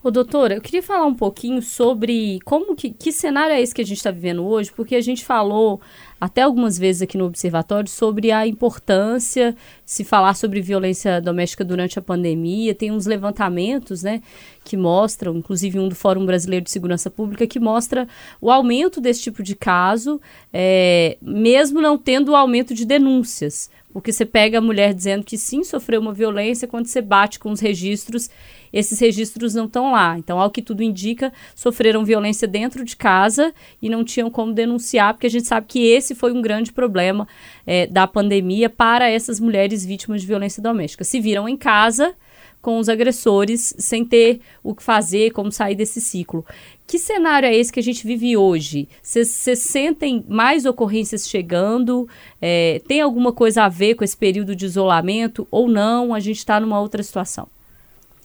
Ô, 0.02 0.10
doutora, 0.12 0.54
eu 0.54 0.60
queria 0.60 0.82
falar 0.82 1.06
um 1.06 1.14
pouquinho 1.14 1.60
sobre 1.60 2.38
como 2.44 2.76
que, 2.76 2.90
que 2.90 3.10
cenário 3.10 3.52
é 3.52 3.60
esse 3.60 3.74
que 3.74 3.82
a 3.82 3.84
gente 3.84 3.96
está 3.96 4.12
vivendo 4.12 4.46
hoje, 4.46 4.72
porque 4.72 4.94
a 4.94 5.00
gente 5.00 5.24
falou 5.24 5.80
até 6.20 6.42
algumas 6.42 6.78
vezes 6.78 7.02
aqui 7.02 7.16
no 7.16 7.26
Observatório 7.26 7.88
sobre 7.88 8.32
a 8.32 8.46
importância 8.46 9.54
se 9.84 10.02
falar 10.04 10.34
sobre 10.34 10.60
violência 10.60 11.20
doméstica 11.20 11.64
durante 11.64 11.98
a 11.98 12.02
pandemia. 12.02 12.74
Tem 12.74 12.90
uns 12.90 13.06
levantamentos, 13.06 14.02
né, 14.02 14.20
que 14.64 14.76
mostram, 14.76 15.36
inclusive 15.36 15.78
um 15.78 15.88
do 15.88 15.94
Fórum 15.94 16.26
Brasileiro 16.26 16.64
de 16.64 16.70
Segurança 16.70 17.10
Pública, 17.10 17.46
que 17.46 17.60
mostra 17.60 18.06
o 18.40 18.50
aumento 18.50 19.00
desse 19.00 19.22
tipo 19.22 19.42
de 19.42 19.54
caso, 19.54 20.20
é, 20.52 21.16
mesmo 21.22 21.80
não 21.80 21.96
tendo 21.96 22.32
o 22.32 22.36
aumento 22.36 22.74
de 22.74 22.84
denúncias. 22.84 23.70
Porque 23.92 24.12
você 24.12 24.26
pega 24.26 24.58
a 24.58 24.60
mulher 24.60 24.92
dizendo 24.92 25.24
que 25.24 25.38
sim, 25.38 25.64
sofreu 25.64 26.00
uma 26.00 26.12
violência, 26.12 26.68
quando 26.68 26.86
você 26.86 27.00
bate 27.00 27.38
com 27.38 27.50
os 27.50 27.58
registros, 27.58 28.28
esses 28.72 28.98
registros 29.00 29.54
não 29.54 29.64
estão 29.64 29.92
lá. 29.92 30.18
Então, 30.18 30.38
ao 30.38 30.50
que 30.50 30.60
tudo 30.60 30.82
indica, 30.82 31.32
sofreram 31.54 32.04
violência 32.04 32.46
dentro 32.46 32.84
de 32.84 32.94
casa 32.94 33.52
e 33.80 33.88
não 33.88 34.04
tinham 34.04 34.30
como 34.30 34.52
denunciar, 34.52 35.14
porque 35.14 35.26
a 35.26 35.30
gente 35.30 35.46
sabe 35.46 35.66
que 35.66 35.86
esse 35.86 36.07
foi 36.14 36.32
um 36.32 36.42
grande 36.42 36.72
problema 36.72 37.26
é, 37.66 37.86
da 37.86 38.06
pandemia 38.06 38.68
para 38.68 39.08
essas 39.08 39.40
mulheres 39.40 39.84
vítimas 39.84 40.20
de 40.20 40.26
violência 40.26 40.62
doméstica. 40.62 41.04
Se 41.04 41.20
viram 41.20 41.48
em 41.48 41.56
casa 41.56 42.14
com 42.60 42.78
os 42.78 42.88
agressores 42.88 43.74
sem 43.78 44.04
ter 44.04 44.40
o 44.62 44.74
que 44.74 44.82
fazer, 44.82 45.30
como 45.30 45.50
sair 45.50 45.74
desse 45.74 46.00
ciclo. 46.00 46.44
Que 46.86 46.98
cenário 46.98 47.46
é 47.46 47.54
esse 47.54 47.72
que 47.72 47.80
a 47.80 47.82
gente 47.82 48.06
vive 48.06 48.36
hoje? 48.36 48.88
Vocês 49.02 49.58
sentem 49.58 50.24
mais 50.28 50.64
ocorrências 50.64 51.28
chegando? 51.28 52.08
É, 52.40 52.80
tem 52.88 53.00
alguma 53.00 53.32
coisa 53.32 53.64
a 53.64 53.68
ver 53.68 53.94
com 53.94 54.04
esse 54.04 54.16
período 54.16 54.56
de 54.56 54.64
isolamento 54.64 55.46
ou 55.50 55.68
não? 55.68 56.14
A 56.14 56.20
gente 56.20 56.38
está 56.38 56.58
numa 56.58 56.80
outra 56.80 57.02
situação? 57.02 57.48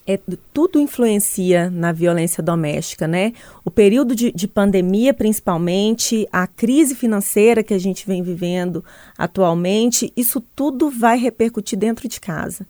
É, 0.06 0.20
tudo 0.54 0.80
influencia 0.80 1.70
na 1.70 1.92
violência 1.92 2.44
doméstica, 2.44 3.08
né? 3.08 3.34
O 3.64 3.72
período 3.72 4.16
de, 4.16 4.32
de, 4.32 4.48
pandemia, 4.48 5.14
principalmente, 5.14 6.28
a 6.32 6.46
crise 6.46 6.94
financeira 6.94 7.64
que 7.64 7.74
a 7.74 7.80
gente 7.80 8.06
vem 8.06 8.22
vivendo 8.22 8.84
atualmente, 9.18 10.12
isso 10.16 10.42
tudo 10.56 10.90
vai 10.90 11.18
repercutir 11.18 11.80
dentro 11.80 12.08
de 12.08 12.20
casa. 12.20 12.68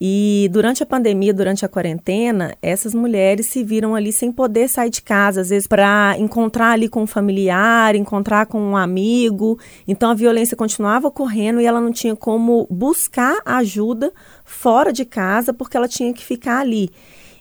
E 0.00 0.48
durante 0.52 0.82
a 0.82 0.86
pandemia, 0.86 1.34
durante 1.34 1.64
a 1.64 1.68
quarentena, 1.68 2.54
essas 2.62 2.94
mulheres 2.94 3.46
se 3.46 3.64
viram 3.64 3.96
ali 3.96 4.12
sem 4.12 4.30
poder 4.30 4.68
sair 4.68 4.90
de 4.90 5.02
casa, 5.02 5.40
às 5.40 5.50
vezes 5.50 5.66
para 5.66 6.14
encontrar 6.18 6.70
ali 6.70 6.88
com 6.88 7.02
um 7.02 7.06
familiar, 7.06 7.96
encontrar 7.96 8.46
com 8.46 8.60
um 8.60 8.76
amigo. 8.76 9.58
Então 9.88 10.10
a 10.10 10.14
violência 10.14 10.56
continuava 10.56 11.08
ocorrendo 11.08 11.60
e 11.60 11.66
ela 11.66 11.80
não 11.80 11.90
tinha 11.90 12.14
como 12.14 12.66
buscar 12.70 13.38
ajuda 13.44 14.12
fora 14.44 14.92
de 14.92 15.04
casa 15.04 15.52
porque 15.52 15.76
ela 15.76 15.88
tinha 15.88 16.12
que 16.12 16.24
ficar 16.24 16.60
ali. 16.60 16.90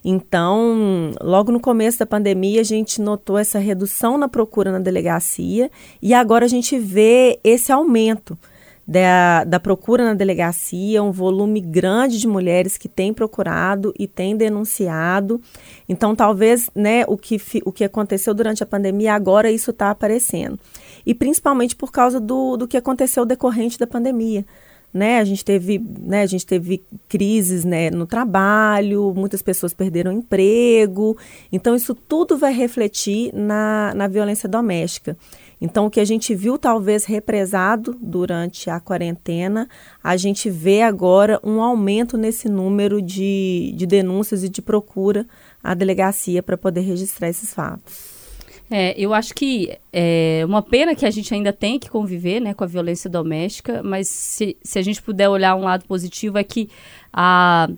Então, 0.04 1.12
logo 1.22 1.52
no 1.52 1.60
começo 1.60 2.00
da 2.00 2.06
pandemia, 2.06 2.62
a 2.62 2.64
gente 2.64 3.02
notou 3.02 3.38
essa 3.38 3.60
redução 3.60 4.18
na 4.18 4.30
procura 4.30 4.72
na 4.72 4.80
delegacia 4.80 5.70
e 6.02 6.14
agora 6.14 6.46
a 6.46 6.48
gente 6.48 6.80
vê 6.80 7.40
esse 7.44 7.72
aumento 7.72 8.38
da, 8.88 9.44
da 9.44 9.60
procura 9.60 10.06
na 10.06 10.14
delegacia, 10.14 11.04
um 11.04 11.12
volume 11.12 11.60
grande 11.60 12.18
de 12.18 12.28
mulheres 12.28 12.78
que 12.78 12.88
têm 12.88 13.14
procurado 13.14 13.94
e 14.00 14.08
têm 14.08 14.38
denunciado. 14.38 15.42
Então, 15.90 16.16
talvez 16.16 16.70
né, 16.74 17.04
o, 17.06 17.18
que, 17.18 17.38
o 17.66 17.72
que 17.72 17.84
aconteceu 17.84 18.34
durante 18.34 18.64
a 18.64 18.66
pandemia, 18.66 19.14
agora 19.14 19.52
isso 19.52 19.72
está 19.72 19.92
aparecendo. 19.92 20.58
E 21.06 21.14
principalmente 21.14 21.76
por 21.76 21.92
causa 21.92 22.20
do, 22.20 22.56
do 22.56 22.68
que 22.68 22.78
aconteceu 22.78 23.26
decorrente 23.26 23.78
da 23.78 23.86
pandemia. 23.86 24.46
Né, 24.94 25.20
a 25.20 25.26
gente 25.26 25.44
teve, 25.44 25.84
né, 26.00 26.22
a 26.22 26.26
gente 26.26 26.46
teve 26.46 26.82
crises 27.10 27.66
né, 27.66 27.92
no 27.92 28.08
trabalho, 28.08 29.14
muitas 29.14 29.42
pessoas 29.42 29.74
perderam 29.74 30.14
emprego, 30.14 31.16
então 31.52 31.76
isso 31.76 31.94
tudo 31.94 32.38
vai 32.38 32.54
refletir 32.54 33.32
na, 33.34 33.94
na 33.94 34.08
violência 34.08 34.48
doméstica. 34.48 35.16
Então, 35.60 35.88
o 35.88 35.90
que 35.90 36.00
a 36.00 36.06
gente 36.06 36.36
viu 36.36 36.58
talvez 36.58 37.06
represado 37.06 37.98
durante 38.00 38.70
a 38.70 38.80
quarentena, 38.80 39.68
a 40.04 40.16
gente 40.16 40.50
vê 40.50 40.84
agora 40.84 41.40
um 41.44 41.62
aumento 41.62 42.18
nesse 42.18 42.48
número 42.48 43.02
de, 43.02 43.74
de 43.76 43.86
denúncias 43.86 44.44
e 44.44 44.50
de 44.50 44.62
procura 44.62 45.26
à 45.64 45.74
delegacia 45.74 46.44
para 46.44 46.58
poder 46.58 46.82
registrar 46.82 47.28
esses 47.28 47.54
fatos. 47.54 48.18
É, 48.70 48.94
eu 49.00 49.14
acho 49.14 49.34
que 49.34 49.78
é 49.94 50.44
uma 50.46 50.62
pena 50.62 50.94
que 50.94 51.06
a 51.06 51.10
gente 51.10 51.34
ainda 51.34 51.54
tem 51.54 51.80
que 51.80 51.90
conviver 51.90 52.42
né, 52.42 52.54
com 52.54 52.64
a 52.64 52.68
violência 52.68 53.10
doméstica, 53.10 53.82
mas 53.82 54.10
se, 54.10 54.58
se 54.62 54.78
a 54.78 54.82
gente 54.82 55.02
puder 55.02 55.30
olhar 55.30 55.56
um 55.56 55.64
lado 55.64 55.86
positivo 55.86 56.38
é 56.38 56.44
que 56.44 56.70
a, 57.14 57.70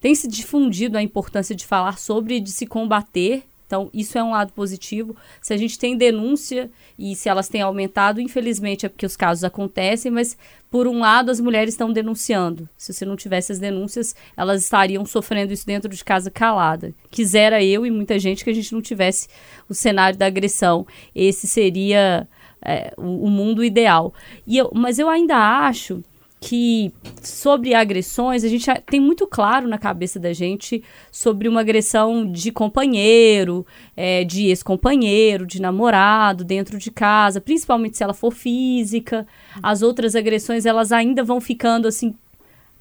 tem 0.00 0.14
se 0.16 0.26
difundido 0.26 0.98
a 0.98 1.02
importância 1.02 1.54
de 1.54 1.64
falar 1.64 1.96
sobre 1.96 2.36
e 2.36 2.40
de 2.40 2.50
se 2.50 2.66
combater 2.66 3.44
então, 3.72 3.88
isso 3.94 4.18
é 4.18 4.22
um 4.22 4.32
lado 4.32 4.52
positivo. 4.52 5.16
Se 5.40 5.54
a 5.54 5.56
gente 5.56 5.78
tem 5.78 5.96
denúncia 5.96 6.70
e 6.98 7.16
se 7.16 7.30
elas 7.30 7.48
têm 7.48 7.62
aumentado, 7.62 8.20
infelizmente 8.20 8.84
é 8.84 8.88
porque 8.90 9.06
os 9.06 9.16
casos 9.16 9.44
acontecem, 9.44 10.12
mas 10.12 10.36
por 10.70 10.86
um 10.86 10.98
lado 10.98 11.30
as 11.30 11.40
mulheres 11.40 11.72
estão 11.72 11.90
denunciando. 11.90 12.68
Se 12.76 12.92
você 12.92 13.06
não 13.06 13.16
tivesse 13.16 13.50
as 13.50 13.58
denúncias, 13.58 14.14
elas 14.36 14.62
estariam 14.62 15.06
sofrendo 15.06 15.54
isso 15.54 15.64
dentro 15.64 15.88
de 15.88 16.04
casa 16.04 16.30
calada. 16.30 16.92
Quisera 17.10 17.64
eu 17.64 17.86
e 17.86 17.90
muita 17.90 18.18
gente 18.18 18.44
que 18.44 18.50
a 18.50 18.54
gente 18.54 18.74
não 18.74 18.82
tivesse 18.82 19.26
o 19.66 19.72
cenário 19.72 20.18
da 20.18 20.26
agressão. 20.26 20.86
Esse 21.14 21.46
seria 21.46 22.28
é, 22.62 22.92
o, 22.98 23.24
o, 23.24 23.30
mundo 23.30 23.64
ideal. 23.64 24.12
E 24.46 24.58
eu, 24.58 24.70
mas 24.74 24.98
eu 24.98 25.08
ainda 25.08 25.38
acho 25.66 26.04
que 26.42 26.92
sobre 27.22 27.72
agressões, 27.72 28.42
a 28.42 28.48
gente 28.48 28.68
tem 28.90 28.98
muito 28.98 29.28
claro 29.28 29.68
na 29.68 29.78
cabeça 29.78 30.18
da 30.18 30.32
gente 30.32 30.82
sobre 31.10 31.48
uma 31.48 31.60
agressão 31.60 32.26
de 32.30 32.50
companheiro, 32.50 33.64
é, 33.96 34.24
de 34.24 34.48
ex-companheiro, 34.48 35.46
de 35.46 35.62
namorado, 35.62 36.42
dentro 36.42 36.78
de 36.78 36.90
casa, 36.90 37.40
principalmente 37.40 37.96
se 37.96 38.02
ela 38.02 38.12
for 38.12 38.32
física. 38.32 39.24
As 39.62 39.82
outras 39.82 40.16
agressões, 40.16 40.66
elas 40.66 40.90
ainda 40.90 41.22
vão 41.22 41.40
ficando 41.40 41.86
assim 41.86 42.12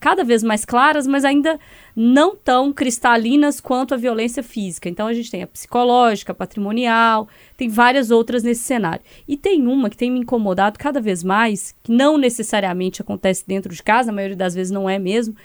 cada 0.02 0.24
vez 0.24 0.42
mais 0.42 0.66
claras, 0.66 1.06
mas 1.06 1.24
ainda 1.24 1.60
não 1.96 2.36
tão 2.36 2.74
cristalinas 2.74 3.62
quanto 3.62 3.94
a 3.94 3.98
violência 3.98 4.42
física. 4.42 4.90
Então 4.90 5.06
a 5.06 5.14
gente 5.14 5.30
tem 5.30 5.44
a 5.44 5.48
psicológica, 5.48 6.32
a 6.32 6.36
patrimonial, 6.36 7.30
tem 7.56 7.70
várias 7.70 8.10
outras 8.10 8.42
nesse 8.42 8.64
cenário. 8.64 9.04
E 9.28 9.38
tem 9.38 9.68
uma 9.68 9.92
que 9.92 9.96
tem 9.96 10.10
me 10.10 10.20
incomodado 10.20 10.80
cada 10.80 11.00
vez 11.00 11.24
mais, 11.24 11.76
que 11.84 11.92
não 11.92 12.18
necessariamente 12.18 13.00
acontece 13.00 13.44
dentro 13.48 13.74
de 13.74 13.84
casa, 13.84 14.10
a 14.10 14.14
maioria 14.14 14.36
das 14.36 14.56
vezes 14.56 14.72
não 14.72 14.90
é 14.90 14.98
mesmo, 14.98 15.36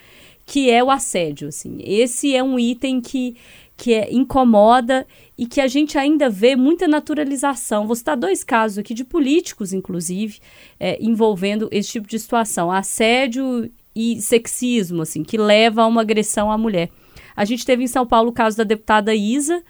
que 0.47 0.71
é 0.71 0.83
o 0.83 0.91
assédio, 0.91 1.49
assim. 1.49 1.79
Esse 1.85 2.35
é 2.35 2.43
um 2.43 2.59
item 2.59 3.01
que 3.01 3.37
que 3.77 3.93
é, 3.93 4.11
incomoda 4.11 5.07
e 5.37 5.45
que 5.45 5.61
a 5.61 5.67
gente 5.67 5.99
ainda 5.99 6.31
vê 6.31 6.57
muita 6.57 6.89
naturalização. 6.89 7.87
Vou 7.87 7.95
citar 7.95 8.17
dois 8.17 8.43
casos 8.43 8.79
aqui 8.79 8.95
de 8.95 9.05
políticos, 9.05 9.75
inclusive, 9.75 10.39
é, 10.81 10.97
envolvendo 10.99 11.69
esse 11.71 11.91
tipo 11.91 12.09
de 12.09 12.19
situação: 12.19 12.73
assédio 12.73 13.71
e 13.97 14.21
sexismo, 14.21 15.01
assim, 15.01 15.25
que 15.25 15.39
leva 15.39 15.83
a 15.83 15.87
uma 15.87 16.03
agressão 16.03 16.53
à 16.53 16.59
mulher. 16.59 16.91
A 17.35 17.47
gente 17.47 17.65
teve 17.65 17.83
em 17.83 17.87
São 17.87 18.07
Paulo 18.07 18.29
o 18.29 18.33
caso 18.33 18.59
da 18.59 18.63
deputada 18.63 19.15
Isa, 19.15 19.63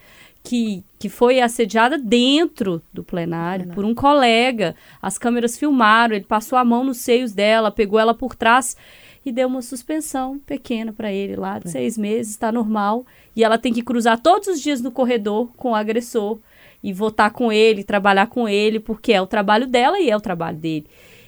que, 0.43 0.83
que 0.99 1.09
foi 1.09 1.41
assediada 1.41 1.97
dentro 1.97 2.83
do 2.93 3.05
plenário 3.05 3.69
por 3.69 3.85
um 3.85 3.95
colega. 3.95 4.75
As 5.01 5.17
câmeras 5.17 5.57
filmaram, 5.57 6.17
ele 6.17 6.25
passou 6.25 6.59
a 6.59 6.65
mão 6.65 6.83
nos 6.83 6.99
seios 6.99 7.33
dela, 7.33 7.71
pegou 7.71 8.01
ela 8.01 8.13
por 8.13 8.35
trás. 8.35 8.77
e 9.25 9.33
deu 9.33 9.49
uma 9.49 9.63
suspensão 9.63 10.39
pequena 10.41 10.93
para 10.93 11.13
ele 11.13 11.35
lá, 11.35 11.59
de 11.59 11.69
é. 11.69 11.71
seis 11.71 11.97
meses, 11.97 12.33
está 12.33 12.51
normal. 12.51 13.07
E 13.35 13.45
ela 13.45 13.59
tem 13.59 13.73
que 13.73 13.83
cruzar 13.83 14.21
todos 14.21 14.49
os 14.49 14.61
dias 14.61 14.81
no 14.81 14.91
corredor 14.91 15.53
com 15.57 15.71
o 15.71 15.75
agressor 15.75 16.39
e 16.83 16.93
votar 16.93 17.31
com 17.31 17.53
ele, 17.53 17.83
trabalhar 17.83 18.27
com 18.27 18.49
ele, 18.49 18.79
porque 18.79 19.13
é 19.13 19.21
o 19.21 19.27
trabalho 19.27 19.67
dela 19.67 19.99
e 19.99 20.11
é 20.11 20.17
o 20.17 20.21
trabalho 20.21 20.57
dele. 20.57 20.87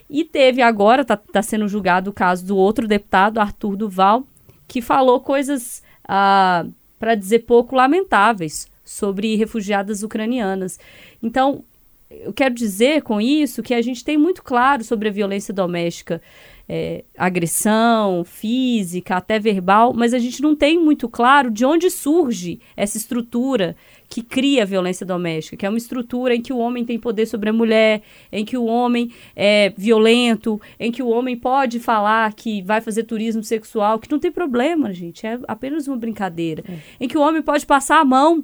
E 0.08 0.24
teve 0.24 0.62
agora, 0.62 1.02
está 1.02 1.16
tá 1.16 1.42
sendo 1.42 1.68
julgado 1.68 2.10
o 2.10 2.12
caso 2.12 2.46
do 2.46 2.56
outro 2.56 2.88
deputado, 2.88 3.38
Arthur 3.38 3.76
Duval, 3.76 4.24
que 4.66 4.80
falou 4.80 5.20
coisas, 5.20 5.82
ah, 6.06 6.64
para 6.98 7.14
dizer 7.14 7.40
pouco, 7.40 7.76
lamentáveis 7.76 8.66
sobre 8.84 9.36
refugiadas 9.36 10.02
ucranianas. 10.02 10.78
Então, 11.22 11.62
eu 12.10 12.32
quero 12.32 12.54
dizer 12.54 13.02
com 13.02 13.20
isso 13.20 13.62
que 13.62 13.74
a 13.74 13.82
gente 13.82 14.02
tem 14.02 14.16
muito 14.16 14.42
claro 14.42 14.82
sobre 14.82 15.08
a 15.08 15.12
violência 15.12 15.52
doméstica 15.52 16.22
é, 16.68 17.04
agressão 17.16 18.24
física, 18.24 19.16
até 19.16 19.38
verbal, 19.38 19.94
mas 19.94 20.12
a 20.12 20.18
gente 20.18 20.42
não 20.42 20.54
tem 20.54 20.78
muito 20.78 21.08
claro 21.08 21.50
de 21.50 21.64
onde 21.64 21.90
surge 21.90 22.60
essa 22.76 22.98
estrutura 22.98 23.74
que 24.08 24.22
cria 24.22 24.62
a 24.62 24.66
violência 24.66 25.04
doméstica, 25.04 25.56
que 25.56 25.66
é 25.66 25.68
uma 25.68 25.76
estrutura 25.76 26.34
em 26.34 26.40
que 26.40 26.52
o 26.52 26.58
homem 26.58 26.84
tem 26.84 26.98
poder 26.98 27.26
sobre 27.26 27.50
a 27.50 27.52
mulher, 27.52 28.02
em 28.32 28.44
que 28.44 28.56
o 28.56 28.64
homem 28.64 29.12
é 29.36 29.72
violento, 29.76 30.60
em 30.80 30.90
que 30.90 31.02
o 31.02 31.08
homem 31.08 31.36
pode 31.36 31.78
falar 31.78 32.32
que 32.32 32.62
vai 32.62 32.80
fazer 32.80 33.04
turismo 33.04 33.42
sexual, 33.42 33.98
que 33.98 34.10
não 34.10 34.18
tem 34.18 34.32
problema, 34.32 34.92
gente, 34.94 35.26
é 35.26 35.38
apenas 35.46 35.86
uma 35.86 35.96
brincadeira. 35.96 36.64
É. 36.66 37.04
Em 37.04 37.08
que 37.08 37.18
o 37.18 37.20
homem 37.20 37.42
pode 37.42 37.66
passar 37.66 38.00
a 38.00 38.04
mão 38.04 38.42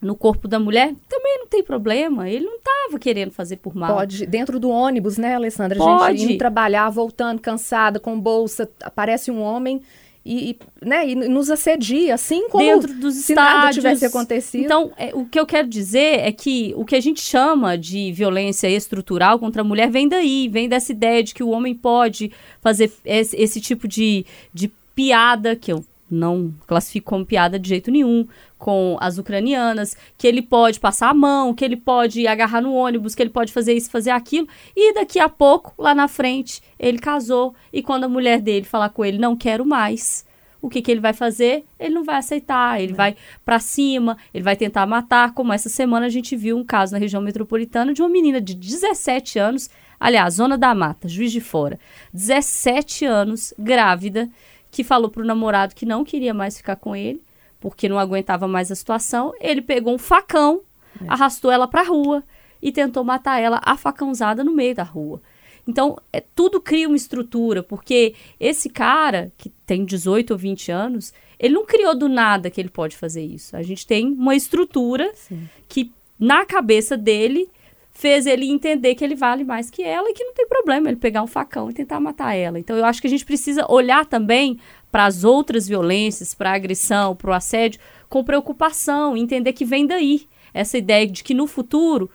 no 0.00 0.14
corpo 0.14 0.46
da 0.46 0.60
mulher, 0.60 0.94
também 1.08 1.38
não 1.38 1.46
tem 1.46 1.62
problema. 1.62 2.28
Ele 2.28 2.44
não 2.44 2.56
estava 2.56 2.98
querendo 2.98 3.30
fazer 3.30 3.56
por 3.56 3.74
mal. 3.74 3.96
Pode, 3.96 4.26
dentro 4.26 4.60
do 4.60 4.68
ônibus, 4.68 5.16
né, 5.16 5.34
Alessandra? 5.34 5.78
Pode. 5.78 6.04
A 6.04 6.10
gente 6.12 6.32
indo 6.32 6.38
trabalhar, 6.38 6.90
voltando, 6.90 7.40
cansada, 7.40 7.98
com 7.98 8.20
bolsa, 8.20 8.70
aparece 8.82 9.30
um 9.30 9.40
homem 9.40 9.82
e, 10.24 10.50
e, 10.50 10.58
né, 10.86 11.08
e 11.08 11.14
nos 11.14 11.50
assedia, 11.50 12.14
assim 12.14 12.48
como 12.48 12.64
dentro 12.64 12.94
dos 12.94 13.14
se 13.14 13.32
estádios. 13.32 13.54
nada 13.54 13.72
tivesse 13.72 14.06
acontecido. 14.06 14.64
Então, 14.64 14.90
é, 14.96 15.10
o 15.14 15.26
que 15.26 15.38
eu 15.38 15.44
quero 15.44 15.68
dizer 15.68 16.20
é 16.20 16.32
que 16.32 16.72
o 16.76 16.84
que 16.84 16.96
a 16.96 17.00
gente 17.00 17.20
chama 17.20 17.76
de 17.76 18.10
violência 18.12 18.68
estrutural 18.68 19.38
contra 19.38 19.60
a 19.60 19.64
mulher 19.64 19.90
vem 19.90 20.08
daí, 20.08 20.48
vem 20.48 20.68
dessa 20.68 20.92
ideia 20.92 21.22
de 21.22 21.34
que 21.34 21.42
o 21.42 21.50
homem 21.50 21.74
pode 21.74 22.32
fazer 22.62 22.90
esse, 23.04 23.36
esse 23.36 23.60
tipo 23.60 23.86
de, 23.86 24.24
de 24.52 24.72
piada, 24.94 25.54
que 25.54 25.72
eu 25.72 25.84
não 26.14 26.54
classifico 26.66 27.10
como 27.10 27.26
piada 27.26 27.58
de 27.58 27.68
jeito 27.68 27.90
nenhum, 27.90 28.26
com 28.58 28.96
as 29.00 29.18
ucranianas, 29.18 29.96
que 30.16 30.26
ele 30.26 30.40
pode 30.40 30.80
passar 30.80 31.10
a 31.10 31.14
mão, 31.14 31.52
que 31.52 31.64
ele 31.64 31.76
pode 31.76 32.26
agarrar 32.26 32.62
no 32.62 32.72
ônibus, 32.72 33.14
que 33.14 33.22
ele 33.22 33.30
pode 33.30 33.52
fazer 33.52 33.74
isso, 33.74 33.90
fazer 33.90 34.10
aquilo, 34.10 34.48
e 34.74 34.94
daqui 34.94 35.18
a 35.18 35.28
pouco, 35.28 35.74
lá 35.76 35.94
na 35.94 36.08
frente, 36.08 36.62
ele 36.78 36.98
casou, 36.98 37.54
e 37.72 37.82
quando 37.82 38.04
a 38.04 38.08
mulher 38.08 38.40
dele 38.40 38.64
falar 38.64 38.88
com 38.88 39.04
ele, 39.04 39.18
não 39.18 39.36
quero 39.36 39.66
mais, 39.66 40.24
o 40.64 40.70
que, 40.70 40.80
que 40.80 40.90
ele 40.90 41.00
vai 41.00 41.12
fazer? 41.12 41.66
Ele 41.78 41.94
não 41.94 42.04
vai 42.04 42.16
aceitar, 42.16 42.80
ele 42.80 42.94
é. 42.94 42.96
vai 42.96 43.16
para 43.44 43.58
cima, 43.58 44.16
ele 44.32 44.42
vai 44.42 44.56
tentar 44.56 44.86
matar, 44.86 45.34
como 45.34 45.52
essa 45.52 45.68
semana 45.68 46.06
a 46.06 46.08
gente 46.08 46.34
viu 46.34 46.56
um 46.56 46.64
caso 46.64 46.92
na 46.94 46.98
região 46.98 47.20
metropolitana 47.20 47.92
de 47.92 48.00
uma 48.00 48.08
menina 48.08 48.40
de 48.40 48.54
17 48.54 49.38
anos, 49.38 49.68
aliás, 50.00 50.34
Zona 50.34 50.56
da 50.56 50.74
Mata, 50.74 51.06
Juiz 51.06 51.32
de 51.32 51.40
Fora, 51.42 51.78
17 52.14 53.04
anos, 53.04 53.52
grávida, 53.58 54.30
que 54.74 54.82
falou 54.82 55.08
pro 55.08 55.24
namorado 55.24 55.72
que 55.72 55.86
não 55.86 56.02
queria 56.02 56.34
mais 56.34 56.56
ficar 56.56 56.74
com 56.74 56.96
ele, 56.96 57.22
porque 57.60 57.88
não 57.88 57.96
aguentava 57.96 58.48
mais 58.48 58.72
a 58.72 58.74
situação. 58.74 59.32
Ele 59.40 59.62
pegou 59.62 59.94
um 59.94 59.98
facão, 59.98 60.62
é. 61.00 61.04
arrastou 61.06 61.48
ela 61.48 61.68
pra 61.68 61.84
rua 61.84 62.24
e 62.60 62.72
tentou 62.72 63.04
matar 63.04 63.40
ela 63.40 63.60
a 63.64 63.76
facãozada 63.76 64.42
no 64.42 64.50
meio 64.50 64.74
da 64.74 64.82
rua. 64.82 65.22
Então, 65.66 65.96
é, 66.12 66.20
tudo 66.20 66.60
cria 66.60 66.88
uma 66.88 66.96
estrutura, 66.96 67.62
porque 67.62 68.16
esse 68.40 68.68
cara, 68.68 69.30
que 69.38 69.48
tem 69.64 69.84
18 69.84 70.32
ou 70.32 70.38
20 70.38 70.72
anos, 70.72 71.14
ele 71.38 71.54
não 71.54 71.64
criou 71.64 71.96
do 71.96 72.08
nada 72.08 72.50
que 72.50 72.60
ele 72.60 72.68
pode 72.68 72.96
fazer 72.96 73.22
isso. 73.22 73.56
A 73.56 73.62
gente 73.62 73.86
tem 73.86 74.08
uma 74.08 74.34
estrutura 74.34 75.08
Sim. 75.14 75.48
que, 75.68 75.92
na 76.18 76.44
cabeça 76.44 76.96
dele, 76.96 77.48
fez 77.94 78.26
ele 78.26 78.50
entender 78.50 78.96
que 78.96 79.04
ele 79.04 79.14
vale 79.14 79.44
mais 79.44 79.70
que 79.70 79.82
ela 79.82 80.10
e 80.10 80.12
que 80.12 80.24
não 80.24 80.34
tem 80.34 80.46
problema 80.46 80.88
ele 80.88 80.96
pegar 80.96 81.22
um 81.22 81.28
facão 81.28 81.70
e 81.70 81.72
tentar 81.72 82.00
matar 82.00 82.34
ela. 82.34 82.58
Então 82.58 82.76
eu 82.76 82.84
acho 82.84 83.00
que 83.00 83.06
a 83.06 83.10
gente 83.10 83.24
precisa 83.24 83.64
olhar 83.70 84.04
também 84.04 84.58
para 84.90 85.06
as 85.06 85.22
outras 85.24 85.66
violências, 85.66 86.34
para 86.34 86.50
a 86.50 86.54
agressão, 86.54 87.14
para 87.14 87.30
o 87.30 87.34
assédio, 87.34 87.80
com 88.08 88.24
preocupação, 88.24 89.16
entender 89.16 89.52
que 89.52 89.64
vem 89.64 89.86
daí 89.86 90.26
essa 90.52 90.76
ideia 90.76 91.06
de 91.06 91.22
que 91.24 91.34
no 91.34 91.46
futuro 91.46 92.10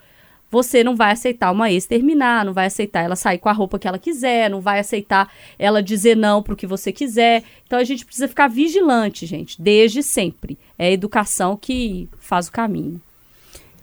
você 0.52 0.84
não 0.84 0.96
vai 0.96 1.12
aceitar 1.12 1.52
uma 1.52 1.72
ex 1.72 1.86
terminar, 1.86 2.44
não 2.44 2.54
vai 2.54 2.66
aceitar 2.66 3.04
ela 3.04 3.16
sair 3.16 3.38
com 3.38 3.50
a 3.50 3.54
roupa 3.54 3.78
que 3.78 3.88
ela 3.88 4.00
quiser, 4.00 4.50
não 4.50 4.60
vai 4.60 4.80
aceitar 4.80 5.32
ela 5.58 5.82
dizer 5.82 6.18
não 6.18 6.42
para 6.42 6.54
o 6.54 6.58
que 6.58 6.66
você 6.66 6.92
quiser. 6.92 7.44
Então 7.66 7.80
a 7.80 7.84
gente 7.84 8.06
precisa 8.06 8.28
ficar 8.28 8.48
vigilante, 8.48 9.26
gente, 9.26 9.62
desde 9.62 10.02
sempre. 10.02 10.58
É 10.78 10.88
a 10.88 10.92
educação 10.92 11.56
que 11.56 12.10
faz 12.20 12.48
o 12.48 12.52
caminho. 12.52 13.00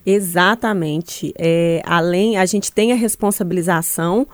Exatamente. 0.06 1.34
É, 1.36 1.82
além, 1.84 2.36
a 2.36 2.46
gente 2.46 2.70
tem 2.70 2.92
a 2.92 2.94
responsabilização 2.94 4.26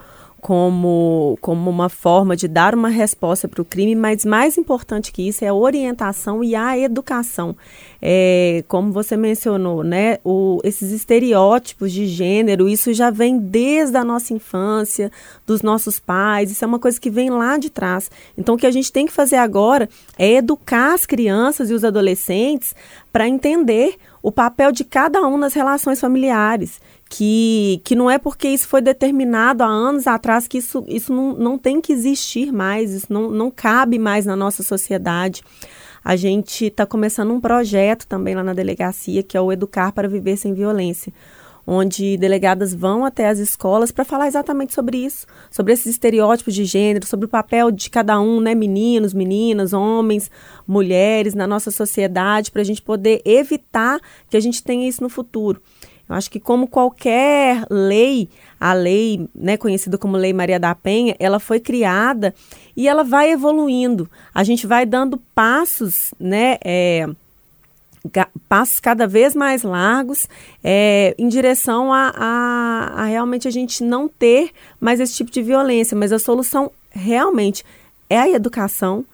como, 0.42 1.38
como 1.40 1.70
uma 1.70 1.88
forma 1.88 2.35
de 2.37 2.48
dar 2.48 2.74
uma 2.74 2.88
resposta 2.88 3.46
para 3.46 3.62
o 3.62 3.64
crime, 3.64 3.94
mas 3.94 4.24
mais 4.24 4.58
importante 4.58 5.12
que 5.12 5.26
isso 5.26 5.44
é 5.44 5.48
a 5.48 5.54
orientação 5.54 6.42
e 6.42 6.56
a 6.56 6.76
educação. 6.76 7.56
É, 8.02 8.64
como 8.66 8.90
você 8.90 9.16
mencionou, 9.16 9.85
né, 9.85 10.18
o, 10.24 10.61
esses 10.64 10.90
estereótipos 10.90 11.92
de 11.92 12.08
gênero, 12.08 12.68
isso 12.68 12.92
já 12.92 13.08
vem 13.08 13.38
desde 13.38 13.96
a 13.96 14.02
nossa 14.02 14.35
infância, 14.35 15.12
dos 15.46 15.62
nossos 15.62 16.00
pais, 16.00 16.50
isso 16.50 16.64
é 16.64 16.68
uma 16.68 16.80
coisa 16.80 17.00
que 17.00 17.08
vem 17.08 17.30
lá 17.30 17.56
de 17.56 17.70
trás. 17.70 18.11
Então, 18.37 18.56
o 18.56 18.58
que 18.58 18.66
a 18.66 18.72
gente 18.72 18.92
tem 18.92 19.06
que 19.06 19.12
fazer 19.12 19.37
agora 19.37 19.88
é 20.18 20.35
educar 20.35 20.92
as 20.92 21.06
crianças 21.06 21.70
e 21.70 21.72
os 21.72 21.85
adolescentes 21.85 22.74
para 23.12 23.28
entender 23.28 23.96
o 24.22 24.30
papel 24.30 24.70
de 24.70 24.85
cada 24.85 25.20
um 25.22 25.37
nas 25.37 25.52
relações 25.52 26.00
familiares 26.00 26.80
que, 27.11 27.80
que 27.85 27.96
não 27.96 28.11
é 28.11 28.18
porque 28.18 28.48
isso 28.48 28.68
foi 28.68 28.80
determinado 28.80 29.62
há 29.62 29.66
anos 29.66 30.06
atrás 30.06 30.46
que 30.46 30.58
isso, 30.58 30.85
isso 30.87 31.12
não, 31.12 31.35
não 31.35 31.58
tem 31.58 31.80
que 31.80 31.92
existir 31.92 32.52
mais, 32.52 32.92
isso 32.92 33.12
não, 33.12 33.30
não 33.30 33.50
cabe 33.50 33.98
mais 33.98 34.24
na 34.24 34.37
nossa 34.37 34.62
sociedade. 34.62 35.42
A 36.04 36.16
gente 36.16 36.66
está 36.66 36.87
começando 36.87 37.32
um 37.32 37.40
projeto 37.40 38.06
também 38.06 38.35
lá 38.35 38.42
na 38.42 38.54
delegacia, 38.54 39.22
que 39.22 39.37
é 39.37 39.40
o 39.40 39.52
Educar 39.52 39.92
para 39.92 40.08
Viver 40.08 40.37
Sem 40.37 40.54
Violência, 40.54 41.12
onde 41.72 42.16
delegadas 42.18 42.74
vão 42.74 43.04
até 43.04 43.28
as 43.28 43.38
escolas 43.38 43.90
para 43.90 44.04
falar 44.04 44.26
exatamente 44.26 44.74
sobre 44.74 44.98
isso, 44.98 45.26
sobre 45.50 45.72
esses 45.72 45.87
estereótipos 45.87 46.54
de 46.54 46.64
gênero, 46.64 47.06
sobre 47.06 47.26
o 47.26 47.28
papel 47.28 47.70
de 47.70 47.88
cada 47.88 48.20
um, 48.20 48.40
né, 48.40 48.54
meninos, 48.54 49.14
meninas, 49.14 49.72
homens, 49.72 50.30
mulheres 50.66 51.35
na 51.35 51.46
nossa 51.46 51.70
sociedade, 51.70 52.50
para 52.50 52.61
a 52.62 52.64
gente 52.64 52.82
poder 52.82 53.22
evitar 53.24 53.98
que 54.28 54.37
a 54.37 54.40
gente 54.40 54.62
tenha 54.62 54.87
isso 54.88 55.02
no 55.02 55.08
futuro. 55.08 55.61
Eu 56.08 56.16
acho 56.16 56.30
que 56.30 56.38
como 56.38 56.66
qualquer 56.68 57.64
lei, 57.70 58.28
a 58.61 58.74
lei, 58.74 59.26
né, 59.35 59.56
conhecida 59.56 59.96
como 59.96 60.16
Lei 60.16 60.32
Maria 60.32 60.61
da 60.61 60.74
Penha, 60.74 61.16
ela 61.18 61.40
foi 61.40 61.58
criada 61.58 62.35
e 62.76 62.87
ela 62.87 63.02
vai 63.02 63.30
evoluindo. 63.30 64.11
A 64.35 64.44
gente 64.44 64.66
vai 64.66 64.85
dando 64.85 65.16
passos, 65.35 66.12
né, 66.20 66.58
é, 66.62 67.08
passos 68.48 68.80
cada 68.80 69.06
vez 69.06 69.34
mais 69.34 69.62
largos 69.62 70.28
é, 70.62 71.14
em 71.18 71.28
direção 71.28 71.92
a, 71.92 72.12
a, 72.14 73.02
a 73.02 73.04
realmente 73.04 73.46
a 73.46 73.50
gente 73.50 73.82
não 73.84 74.08
ter 74.08 74.50
mais 74.80 75.00
esse 75.00 75.14
tipo 75.14 75.30
de 75.30 75.42
violência. 75.42 75.96
Mas 75.96 76.12
a 76.12 76.18
solução 76.18 76.70
realmente 76.90 77.64
é 78.10 78.18
a 78.18 78.28
educação 78.28 79.04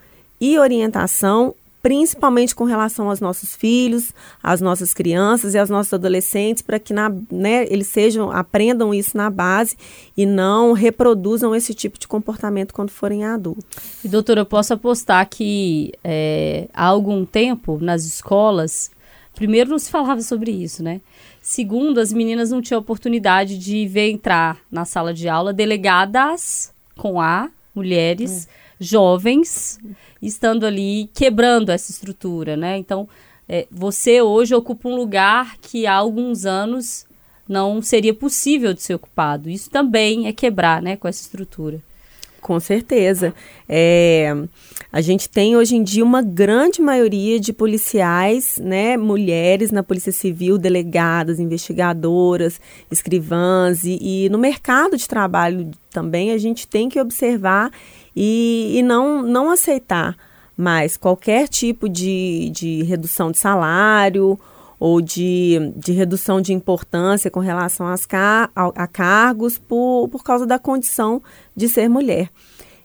e 0.41 0.59
orientação 0.59 1.55
principalmente 1.83 2.55
com 2.55 2.65
relação 2.65 3.09
aos 3.09 3.21
nossos 3.21 3.55
filhos, 3.55 4.13
às 4.43 4.61
nossas 4.61 4.93
crianças 4.93 5.55
e 5.55 5.59
aos 5.59 5.71
nossos 5.71 5.93
adolescentes, 5.93 6.63
para 6.63 6.79
que 6.79 6.93
na, 6.93 7.13
né, 7.31 7.67
eles 7.71 7.87
sejam, 7.87 8.31
aprendam 8.31 8.93
isso 8.93 9.17
na 9.17 9.31
base 9.31 9.77
e 10.17 10.27
não 10.27 10.73
reproduzam 10.73 11.55
esse 11.55 11.73
tipo 11.75 11.99
de 11.99 12.09
comportamento 12.09 12.75
quando 12.75 12.91
forem 12.91 13.25
adultos. 13.25 13.65
E, 14.05 14.09
doutora, 14.09 14.41
eu 14.41 14.47
posso 14.47 14.75
apostar 14.75 15.29
que 15.29 15.93
é, 16.03 16.69
há 16.75 16.87
algum 16.87 17.25
tempo 17.25 17.79
nas 17.81 18.05
escolas, 18.05 18.91
primeiro 19.35 19.71
não 19.71 19.79
se 19.79 19.91
falava 19.91 20.21
sobre 20.21 20.51
isso, 20.51 20.83
né? 20.83 21.01
Segundo, 21.41 21.99
as 22.01 22.13
meninas 22.13 22.51
não 22.51 22.61
tinham 22.61 22.81
oportunidade 22.81 23.57
de 23.57 23.87
ver 23.87 24.11
entrar 24.11 24.59
na 24.71 24.85
sala 24.85 25.15
de 25.15 25.29
aula 25.29 25.53
delegadas 25.53 26.73
com 26.97 27.21
A, 27.21 27.49
mulheres. 27.75 28.47
É 28.47 28.68
jovens 28.81 29.79
estando 30.21 30.67
ali 30.67 31.11
quebrando 31.15 31.71
essa 31.71 31.91
estrutura, 31.91 32.57
né? 32.57 32.79
Então, 32.79 33.09
é, 33.49 33.67
você 33.71 34.21
hoje 34.21 34.55
ocupa 34.55 34.89
um 34.89 34.97
lugar 34.97 35.57
que 35.61 35.87
há 35.87 35.95
alguns 35.95 36.45
anos 36.45 37.07
não 37.49 37.81
seria 37.81 38.13
possível 38.13 38.75
de 38.75 38.83
ser 38.83 38.95
ocupado. 38.95 39.49
Isso 39.49 39.71
também 39.71 40.27
é 40.27 40.33
quebrar, 40.33 40.83
né, 40.83 40.97
com 40.97 41.09
essa 41.09 41.23
estrutura. 41.23 41.81
Com 42.41 42.61
certeza. 42.61 43.35
É, 43.69 44.35
a 44.93 45.01
gente 45.01 45.29
tem 45.29 45.57
hoje 45.57 45.75
em 45.75 45.83
dia 45.83 46.05
uma 46.05 46.23
grande 46.23 46.81
maioria 46.81 47.41
de 47.41 47.53
policiais, 47.53 48.59
né, 48.63 48.97
mulheres 48.97 49.71
na 49.71 49.83
Polícia 49.83 50.13
Civil, 50.13 50.57
delegadas, 50.57 51.41
investigadoras, 51.41 52.61
escrivãs, 52.91 53.83
e, 53.83 53.99
e 54.01 54.29
no 54.29 54.39
mercado 54.39 54.97
de 54.97 55.09
trabalho 55.09 55.71
também 55.91 56.31
a 56.31 56.39
gente 56.39 56.67
tem 56.69 56.89
que 56.89 57.01
observar 57.01 57.73
e, 58.21 58.79
e 58.79 58.83
não, 58.83 59.23
não 59.23 59.49
aceitar 59.49 60.17
mais 60.57 60.97
qualquer 60.97 61.47
tipo 61.47 61.89
de, 61.89 62.51
de 62.53 62.83
redução 62.83 63.31
de 63.31 63.39
salário 63.39 64.37
ou 64.81 65.01
de, 65.01 65.73
de 65.77 65.93
redução 65.93 66.41
de 66.41 66.53
importância 66.53 67.31
com 67.31 67.39
relação 67.39 67.87
às 67.87 68.05
car 68.05 68.51
a, 68.57 68.67
a 68.75 68.87
cargos 68.89 69.57
por, 69.57 70.09
por 70.09 70.25
causa 70.25 70.45
da 70.45 70.59
condição 70.59 71.23
de 71.55 71.69
ser 71.69 71.89
mulher. 71.89 72.29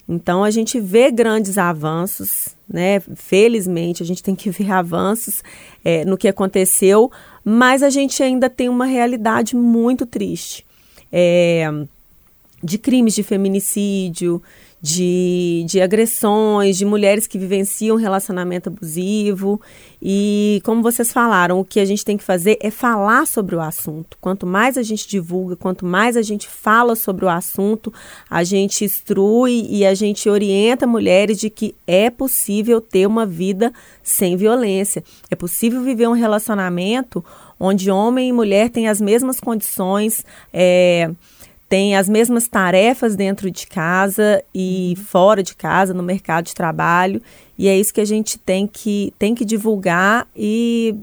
Então 0.07 0.43
a 0.43 0.51
gente 0.51 0.79
vê 0.79 1.09
grandes 1.09 1.57
avanços, 1.57 2.49
né? 2.69 2.99
Felizmente 3.15 4.03
a 4.03 4.05
gente 4.05 4.21
tem 4.21 4.35
que 4.35 4.51
ver 4.51 4.69
avanços 4.69 5.41
é, 5.83 6.05
no 6.05 6.15
que 6.15 6.27
aconteceu, 6.27 7.11
mas 7.43 7.81
a 7.81 7.89
gente 7.89 8.21
ainda 8.21 8.51
tem 8.51 8.69
uma 8.69 8.85
realidade 8.85 9.55
muito 9.55 10.05
triste 10.05 10.63
é, 11.11 11.69
de 12.63 12.78
crimes 12.78 13.13
de 13.13 13.23
feminicídio, 13.23 14.41
de, 14.84 15.63
de 15.65 15.80
agressões, 15.80 16.78
de 16.78 16.84
mulheres 16.84 17.26
que 17.26 17.38
vivenciam 17.38 17.95
relacionamento 17.95 18.67
abusivo. 18.67 19.62
E, 20.02 20.62
como 20.65 20.82
vocês 20.82 21.10
falaram, 21.13 21.62
o 21.62 21.63
que 21.63 21.80
a 21.80 21.86
gente 21.86 22.04
tem 22.04 22.17
que 22.17 22.23
fazer 22.23 22.58
é 22.62 22.69
falar 22.69 23.26
sobre 23.26 23.56
o 23.56 23.62
assunto. 23.62 24.17
Quanto 24.19 24.45
mais 24.45 24.78
a 24.78 24.84
gente 24.84 25.08
divulga, 25.08 25.56
quanto 25.56 25.86
mais 25.86 26.17
a 26.17 26.21
gente 26.21 26.49
fala 26.49 26.97
sobre 26.97 27.23
o 27.23 27.30
assunto, 27.30 27.93
a 28.30 28.43
gente 28.43 28.84
instrui 28.84 29.65
e 29.69 29.86
a 29.86 29.93
gente 29.93 30.28
orienta 30.28 30.86
mulheres 30.86 31.38
de 31.39 31.49
que 31.49 31.73
é 31.88 32.10
possível 32.10 32.82
ter 32.82 33.08
uma 33.08 33.26
vida 33.26 33.71
sem 34.04 34.36
violência. 34.36 35.02
É 35.32 35.36
possível 35.36 35.82
viver 35.82 36.10
um 36.10 36.13
relacionamento 36.13 37.23
onde 37.58 37.89
homem 37.89 38.28
e 38.28 38.34
mulher 38.34 38.69
têm 38.69 38.89
as 38.89 38.99
mesmas 38.99 39.39
condições. 39.39 40.26
É, 40.52 41.10
tem 41.73 41.95
as 41.95 42.07
mesmas 42.07 42.47
tarefas 42.47 43.15
dentro 43.15 43.49
de 43.49 43.65
casa 43.65 44.43
e 44.53 44.93
uhum. 44.95 45.03
fora 45.05 45.41
de 45.41 45.55
casa, 45.55 45.91
no 45.91 46.03
mercado 46.03 46.45
de 46.45 46.53
trabalho. 46.53 47.19
E 47.57 47.67
é 47.67 47.75
isso 47.75 47.91
que 47.91 47.99
a 47.99 48.05
gente 48.05 48.38
tem 48.38 48.67
que, 48.67 49.12
tem 49.17 49.33
que 49.33 49.43
divulgar 49.43 50.27
e, 50.38 50.93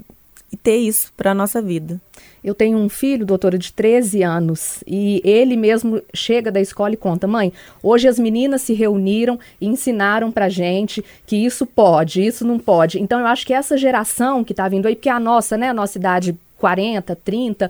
e 0.49 0.55
ter 0.55 0.77
isso 0.77 1.11
para 1.17 1.31
a 1.31 1.33
nossa 1.33 1.61
vida. 1.61 1.99
Eu 2.41 2.55
tenho 2.55 2.77
um 2.77 2.87
filho, 2.87 3.25
doutora, 3.25 3.57
de 3.57 3.73
13 3.73 4.23
anos, 4.23 4.81
e 4.87 5.21
ele 5.25 5.57
mesmo 5.57 6.01
chega 6.13 6.49
da 6.49 6.61
escola 6.61 6.93
e 6.93 6.97
conta: 6.97 7.27
mãe, 7.27 7.51
hoje 7.83 8.07
as 8.07 8.17
meninas 8.17 8.61
se 8.61 8.71
reuniram 8.71 9.37
e 9.59 9.67
ensinaram 9.67 10.31
pra 10.31 10.47
gente 10.47 11.03
que 11.27 11.35
isso 11.35 11.65
pode, 11.65 12.25
isso 12.25 12.47
não 12.47 12.57
pode. 12.57 12.97
Então 12.97 13.19
eu 13.19 13.27
acho 13.27 13.45
que 13.45 13.53
essa 13.53 13.77
geração 13.77 14.41
que 14.41 14.53
está 14.53 14.69
vindo 14.69 14.87
aí, 14.87 14.95
porque 14.95 15.09
a 15.09 15.19
nossa, 15.19 15.57
né, 15.57 15.67
a 15.67 15.73
nossa 15.73 15.97
idade 15.97 16.33
40, 16.57 17.13
30, 17.25 17.69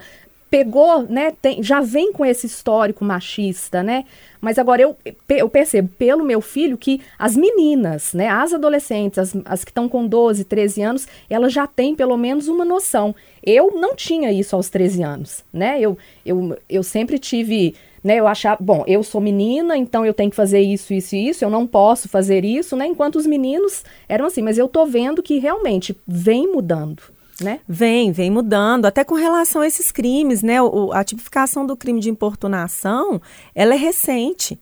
pegou, 0.51 1.03
né, 1.03 1.31
tem, 1.41 1.63
já 1.63 1.79
vem 1.79 2.11
com 2.11 2.25
esse 2.25 2.45
histórico 2.45 3.05
machista, 3.05 3.81
né? 3.81 4.03
Mas 4.41 4.59
agora 4.59 4.81
eu, 4.81 4.97
eu 5.29 5.47
percebo 5.47 5.87
pelo 5.97 6.25
meu 6.25 6.41
filho 6.41 6.77
que 6.77 6.99
as 7.17 7.37
meninas, 7.37 8.13
né, 8.13 8.27
as 8.27 8.53
adolescentes, 8.53 9.17
as, 9.17 9.33
as 9.45 9.63
que 9.63 9.71
estão 9.71 9.87
com 9.87 10.05
12, 10.05 10.43
13 10.43 10.81
anos, 10.81 11.07
elas 11.29 11.53
já 11.53 11.65
têm 11.65 11.95
pelo 11.95 12.17
menos 12.17 12.49
uma 12.49 12.65
noção. 12.65 13.15
Eu 13.41 13.71
não 13.79 13.95
tinha 13.95 14.29
isso 14.33 14.53
aos 14.53 14.69
13 14.69 15.01
anos, 15.03 15.45
né? 15.53 15.79
Eu, 15.79 15.97
eu, 16.25 16.57
eu 16.69 16.83
sempre 16.83 17.17
tive, 17.17 17.73
né, 18.03 18.17
eu 18.17 18.27
achava, 18.27 18.57
bom, 18.59 18.83
eu 18.85 19.03
sou 19.03 19.21
menina, 19.21 19.77
então 19.77 20.05
eu 20.05 20.13
tenho 20.13 20.31
que 20.31 20.35
fazer 20.35 20.59
isso, 20.59 20.93
isso 20.93 21.15
e 21.15 21.29
isso, 21.29 21.45
eu 21.45 21.49
não 21.49 21.65
posso 21.65 22.09
fazer 22.09 22.43
isso, 22.43 22.75
né? 22.75 22.85
Enquanto 22.85 23.15
os 23.15 23.25
meninos 23.25 23.85
eram 24.09 24.25
assim, 24.25 24.41
mas 24.41 24.57
eu 24.57 24.67
tô 24.67 24.85
vendo 24.85 25.23
que 25.23 25.39
realmente 25.39 25.95
vem 26.05 26.51
mudando 26.51 27.01
né? 27.39 27.59
Vem, 27.67 28.11
vem 28.11 28.29
mudando, 28.29 28.85
até 28.85 29.03
com 29.03 29.15
relação 29.15 29.61
a 29.61 29.67
esses 29.67 29.91
crimes, 29.91 30.41
né? 30.41 30.61
O, 30.61 30.91
a 30.91 31.03
tipificação 31.03 31.65
do 31.65 31.77
crime 31.77 31.99
de 31.99 32.09
importunação, 32.09 33.21
ela 33.53 33.73
é 33.73 33.77
recente. 33.77 34.59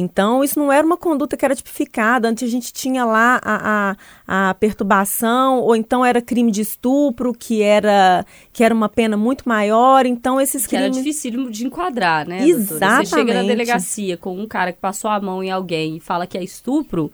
Então, 0.00 0.44
isso 0.44 0.58
não 0.60 0.70
era 0.70 0.86
uma 0.86 0.96
conduta 0.96 1.36
que 1.36 1.44
era 1.44 1.56
tipificada. 1.56 2.28
Antes 2.28 2.48
a 2.48 2.50
gente 2.50 2.72
tinha 2.72 3.04
lá 3.04 3.40
a, 3.42 3.96
a, 4.28 4.50
a, 4.50 4.54
perturbação, 4.54 5.58
ou 5.58 5.74
então 5.74 6.04
era 6.04 6.22
crime 6.22 6.52
de 6.52 6.60
estupro, 6.60 7.32
que 7.32 7.62
era, 7.62 8.24
que 8.52 8.62
era 8.62 8.72
uma 8.72 8.88
pena 8.88 9.16
muito 9.16 9.48
maior. 9.48 10.06
Então, 10.06 10.40
esses 10.40 10.62
que 10.62 10.76
crimes. 10.76 10.84
era 10.84 10.94
difícil 10.94 11.50
de 11.50 11.66
enquadrar, 11.66 12.28
né? 12.28 12.46
Exatamente. 12.46 12.68
Doutora? 12.78 13.04
Você 13.04 13.16
chega 13.16 13.34
na 13.34 13.42
delegacia 13.42 14.16
com 14.16 14.38
um 14.38 14.46
cara 14.46 14.72
que 14.72 14.78
passou 14.78 15.10
a 15.10 15.20
mão 15.20 15.42
em 15.42 15.50
alguém 15.50 15.96
e 15.96 16.00
fala 16.00 16.28
que 16.28 16.38
é 16.38 16.44
estupro 16.44 17.10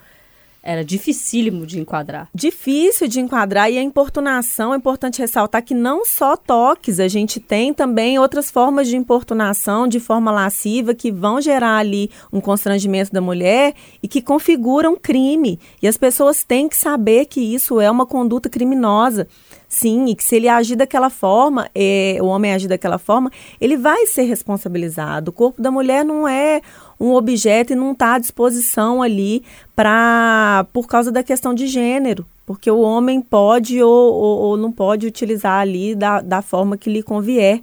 era 0.64 0.82
dificílimo 0.82 1.66
de 1.66 1.78
enquadrar. 1.78 2.28
Difícil 2.34 3.06
de 3.06 3.20
enquadrar 3.20 3.70
e 3.70 3.76
a 3.76 3.82
importunação, 3.82 4.72
é 4.72 4.76
importante 4.76 5.20
ressaltar 5.20 5.62
que 5.62 5.74
não 5.74 6.06
só 6.06 6.36
toques, 6.36 6.98
a 6.98 7.06
gente 7.06 7.38
tem 7.38 7.74
também 7.74 8.18
outras 8.18 8.50
formas 8.50 8.88
de 8.88 8.96
importunação 8.96 9.86
de 9.86 10.00
forma 10.00 10.32
lasciva 10.32 10.94
que 10.94 11.12
vão 11.12 11.38
gerar 11.40 11.76
ali 11.76 12.10
um 12.32 12.40
constrangimento 12.40 13.12
da 13.12 13.20
mulher 13.20 13.74
e 14.02 14.08
que 14.08 14.22
configuram 14.22 14.96
crime. 14.96 15.60
E 15.82 15.86
as 15.86 15.98
pessoas 15.98 16.42
têm 16.42 16.66
que 16.66 16.76
saber 16.76 17.26
que 17.26 17.40
isso 17.40 17.78
é 17.78 17.90
uma 17.90 18.06
conduta 18.06 18.48
criminosa. 18.48 19.28
Sim, 19.68 20.06
e 20.06 20.14
que 20.14 20.22
se 20.22 20.36
ele 20.36 20.48
agir 20.48 20.76
daquela 20.76 21.10
forma, 21.10 21.68
é, 21.74 22.16
o 22.20 22.26
homem 22.26 22.52
agir 22.52 22.68
daquela 22.68 22.96
forma, 22.96 23.30
ele 23.60 23.76
vai 23.76 24.06
ser 24.06 24.22
responsabilizado. 24.22 25.30
O 25.30 25.34
corpo 25.34 25.60
da 25.60 25.70
mulher 25.70 26.04
não 26.04 26.28
é 26.28 26.62
um 27.04 27.14
objeto 27.14 27.72
e 27.72 27.76
não 27.76 27.92
está 27.92 28.14
à 28.14 28.18
disposição 28.18 29.02
ali 29.02 29.42
para 29.76 30.66
por 30.72 30.86
causa 30.86 31.12
da 31.12 31.22
questão 31.22 31.54
de 31.54 31.66
gênero, 31.66 32.24
porque 32.46 32.70
o 32.70 32.80
homem 32.80 33.20
pode 33.20 33.82
ou, 33.82 34.12
ou, 34.14 34.38
ou 34.38 34.56
não 34.56 34.72
pode 34.72 35.06
utilizar 35.06 35.60
ali 35.60 35.94
da, 35.94 36.20
da 36.20 36.42
forma 36.42 36.76
que 36.76 36.90
lhe 36.90 37.02
convier. 37.02 37.60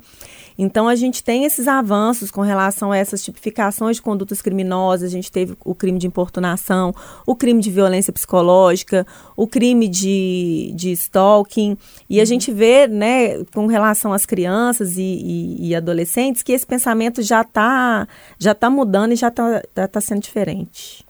Então, 0.63 0.87
a 0.87 0.95
gente 0.95 1.23
tem 1.23 1.43
esses 1.43 1.67
avanços 1.67 2.29
com 2.29 2.41
relação 2.41 2.91
a 2.91 2.97
essas 2.97 3.23
tipificações 3.23 3.95
de 3.95 4.01
condutas 4.03 4.43
criminosas. 4.43 5.09
A 5.09 5.11
gente 5.11 5.31
teve 5.31 5.57
o 5.65 5.73
crime 5.73 5.97
de 5.97 6.05
importunação, 6.05 6.93
o 7.25 7.35
crime 7.35 7.59
de 7.59 7.71
violência 7.71 8.13
psicológica, 8.13 9.07
o 9.35 9.47
crime 9.47 9.87
de, 9.87 10.71
de 10.75 10.91
stalking. 10.91 11.75
E 12.07 12.19
a 12.19 12.21
uhum. 12.21 12.25
gente 12.27 12.51
vê, 12.51 12.87
né, 12.87 13.43
com 13.45 13.65
relação 13.65 14.13
às 14.13 14.23
crianças 14.23 14.99
e, 14.99 15.01
e, 15.01 15.69
e 15.69 15.75
adolescentes, 15.75 16.43
que 16.43 16.51
esse 16.51 16.67
pensamento 16.67 17.23
já 17.23 17.41
está 17.41 18.07
já 18.37 18.53
tá 18.53 18.69
mudando 18.69 19.13
e 19.13 19.15
já 19.15 19.29
está 19.29 19.87
tá 19.87 19.99
sendo 19.99 20.21
diferente. 20.21 21.03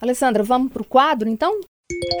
Alessandra, 0.00 0.42
vamos 0.42 0.72
para 0.72 0.82
o 0.82 0.84
quadro, 0.84 1.28
então? 1.28 1.60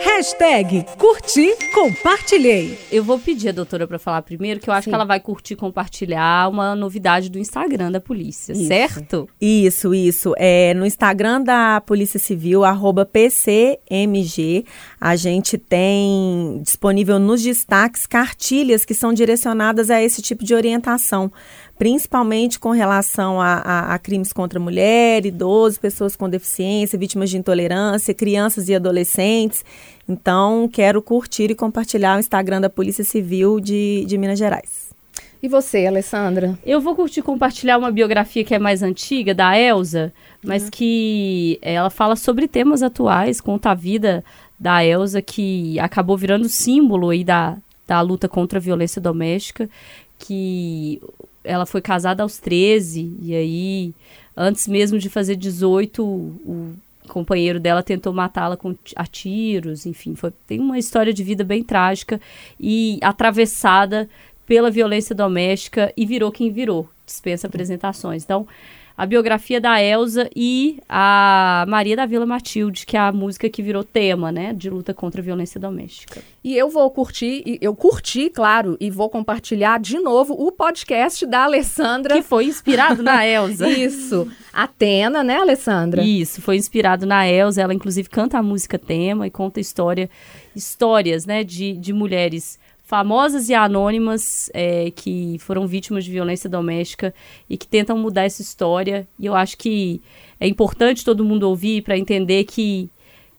Hashtag 0.00 0.84
curti, 0.98 1.54
compartilhei. 1.72 2.78
Eu 2.90 3.04
vou 3.04 3.18
pedir 3.18 3.50
a 3.50 3.52
doutora 3.52 3.86
para 3.86 3.98
falar 3.98 4.22
primeiro, 4.22 4.60
que 4.60 4.68
eu 4.68 4.74
acho 4.74 4.84
Sim. 4.84 4.90
que 4.90 4.94
ela 4.94 5.04
vai 5.04 5.20
curtir 5.20 5.56
compartilhar 5.56 6.48
uma 6.48 6.74
novidade 6.74 7.30
do 7.30 7.38
Instagram 7.38 7.92
da 7.92 8.00
polícia, 8.00 8.52
isso. 8.52 8.66
certo? 8.66 9.28
Isso, 9.40 9.94
isso. 9.94 10.34
É, 10.36 10.74
no 10.74 10.84
Instagram 10.84 11.42
da 11.42 11.80
Polícia 11.80 12.18
Civil, 12.18 12.64
arroba 12.64 13.06
PCMG, 13.06 14.64
a 15.00 15.16
gente 15.16 15.56
tem 15.56 16.60
disponível 16.62 17.18
nos 17.18 17.42
destaques 17.42 18.06
cartilhas 18.06 18.84
que 18.84 18.94
são 18.94 19.12
direcionadas 19.12 19.90
a 19.90 20.02
esse 20.02 20.20
tipo 20.20 20.44
de 20.44 20.54
orientação 20.54 21.30
principalmente 21.80 22.60
com 22.60 22.72
relação 22.72 23.40
a, 23.40 23.54
a, 23.54 23.94
a, 23.94 23.98
crimes 23.98 24.34
contra 24.34 24.60
mulher, 24.60 25.24
idosos, 25.24 25.78
pessoas 25.78 26.14
com 26.14 26.28
deficiência, 26.28 26.98
vítimas 26.98 27.30
de 27.30 27.38
intolerância, 27.38 28.12
crianças 28.12 28.68
e 28.68 28.74
adolescentes. 28.74 29.64
Então, 30.06 30.68
quero 30.70 31.00
curtir 31.00 31.50
e 31.50 31.54
compartilhar 31.54 32.18
o 32.18 32.20
Instagram 32.20 32.60
da 32.60 32.68
Polícia 32.68 33.02
Civil 33.02 33.58
de, 33.60 34.04
de 34.06 34.18
Minas 34.18 34.38
Gerais. 34.38 34.90
E 35.42 35.48
você, 35.48 35.86
Alessandra? 35.86 36.58
Eu 36.66 36.82
vou 36.82 36.94
curtir 36.94 37.22
compartilhar 37.22 37.78
uma 37.78 37.90
biografia 37.90 38.44
que 38.44 38.54
é 38.54 38.58
mais 38.58 38.82
antiga, 38.82 39.34
da 39.34 39.58
Elsa, 39.58 40.12
mas 40.44 40.64
uhum. 40.64 40.70
que 40.72 41.58
ela 41.62 41.88
fala 41.88 42.14
sobre 42.14 42.46
temas 42.46 42.82
atuais, 42.82 43.40
conta 43.40 43.70
a 43.70 43.74
vida 43.74 44.22
da 44.58 44.84
Elsa, 44.84 45.22
que 45.22 45.80
acabou 45.80 46.18
virando 46.18 46.46
símbolo 46.46 47.08
aí 47.08 47.24
da, 47.24 47.56
da 47.86 48.02
luta 48.02 48.28
contra 48.28 48.58
a 48.58 48.60
violência 48.60 49.00
doméstica, 49.00 49.66
que 50.18 51.00
ela 51.42 51.66
foi 51.66 51.80
casada 51.80 52.22
aos 52.22 52.38
13, 52.38 53.16
e 53.22 53.34
aí, 53.34 53.94
antes 54.36 54.68
mesmo 54.68 54.98
de 54.98 55.08
fazer 55.08 55.36
18, 55.36 56.02
o, 56.04 56.74
companheiro 57.08 57.58
dela 57.58 57.82
tentou 57.82 58.12
matá-la 58.12 58.56
com 58.56 58.74
a 58.94 59.06
tiros, 59.06 59.84
enfim, 59.84 60.14
foi, 60.14 60.32
tem 60.46 60.60
uma 60.60 60.78
história 60.78 61.12
de 61.12 61.24
vida 61.24 61.42
bem 61.42 61.62
trágica 61.62 62.20
e 62.58 62.98
atravessada 63.02 64.08
pela 64.46 64.70
violência 64.70 65.14
doméstica 65.14 65.92
e 65.96 66.06
virou 66.06 66.30
quem 66.30 66.50
virou, 66.50 66.88
dispensa 67.04 67.46
apresentações. 67.46 68.22
Então, 68.22 68.46
a 69.00 69.06
biografia 69.06 69.58
da 69.58 69.82
Elsa 69.82 70.28
e 70.36 70.78
a 70.86 71.64
Maria 71.66 71.96
da 71.96 72.04
Vila 72.04 72.26
Matilde, 72.26 72.84
que 72.84 72.98
é 72.98 73.00
a 73.00 73.10
música 73.10 73.48
que 73.48 73.62
virou 73.62 73.82
tema, 73.82 74.30
né, 74.30 74.52
de 74.52 74.68
luta 74.68 74.92
contra 74.92 75.22
a 75.22 75.24
violência 75.24 75.58
doméstica. 75.58 76.20
E 76.44 76.54
eu 76.54 76.68
vou 76.68 76.90
curtir, 76.90 77.42
eu 77.62 77.74
curti, 77.74 78.28
claro, 78.28 78.76
e 78.78 78.90
vou 78.90 79.08
compartilhar 79.08 79.80
de 79.80 79.98
novo 79.98 80.34
o 80.34 80.52
podcast 80.52 81.24
da 81.24 81.44
Alessandra. 81.44 82.16
Que 82.16 82.22
foi 82.22 82.44
inspirado 82.44 83.02
na 83.02 83.26
Elsa. 83.26 83.70
Isso. 83.72 84.30
Atena, 84.52 85.24
né, 85.24 85.36
Alessandra? 85.36 86.02
Isso, 86.02 86.42
foi 86.42 86.56
inspirado 86.56 87.06
na 87.06 87.26
Elsa. 87.26 87.62
Ela, 87.62 87.72
inclusive, 87.72 88.06
canta 88.06 88.36
a 88.36 88.42
música 88.42 88.78
tema 88.78 89.26
e 89.26 89.30
conta 89.30 89.60
história, 89.60 90.10
histórias, 90.54 91.24
né, 91.24 91.42
de, 91.42 91.72
de 91.72 91.94
mulheres 91.94 92.58
famosas 92.90 93.48
e 93.48 93.54
anônimas 93.54 94.50
é, 94.52 94.90
que 94.90 95.36
foram 95.38 95.64
vítimas 95.64 96.04
de 96.04 96.10
violência 96.10 96.50
doméstica 96.50 97.14
e 97.48 97.56
que 97.56 97.64
tentam 97.64 97.96
mudar 97.96 98.24
essa 98.24 98.42
história. 98.42 99.06
E 99.16 99.26
eu 99.26 99.36
acho 99.36 99.56
que 99.56 100.02
é 100.40 100.48
importante 100.48 101.04
todo 101.04 101.24
mundo 101.24 101.44
ouvir 101.44 101.82
para 101.82 101.96
entender 101.96 102.42
que, 102.42 102.90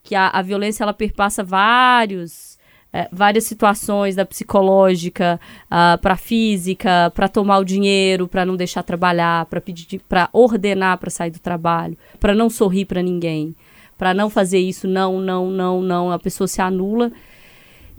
que 0.03 0.15
a, 0.15 0.29
a, 0.29 0.41
violência 0.41 0.85
ela 0.85 0.93
perpassa 0.93 1.43
vários, 1.43 2.57
é, 2.93 3.09
várias 3.11 3.43
situações 3.43 4.15
da 4.15 4.25
psicológica 4.25 5.37
uh, 5.65 5.99
para 6.01 6.15
física, 6.15 7.11
para 7.13 7.27
tomar 7.27 7.57
o 7.57 7.65
dinheiro, 7.65 8.29
para 8.29 8.45
não 8.45 8.55
deixar 8.55 8.83
trabalhar, 8.83 9.47
para 9.47 9.59
pedir, 9.59 9.99
para 10.07 10.29
ordenar 10.31 10.97
para 10.97 11.09
sair 11.09 11.31
do 11.31 11.39
trabalho, 11.39 11.97
para 12.21 12.33
não 12.33 12.49
sorrir 12.49 12.85
para 12.85 13.03
ninguém, 13.03 13.53
para 13.97 14.13
não 14.13 14.29
fazer 14.29 14.59
isso, 14.59 14.87
não, 14.87 15.19
não, 15.19 15.51
não, 15.51 15.81
não, 15.81 16.09
a 16.09 16.17
pessoa 16.17 16.47
se 16.47 16.61
anula 16.61 17.11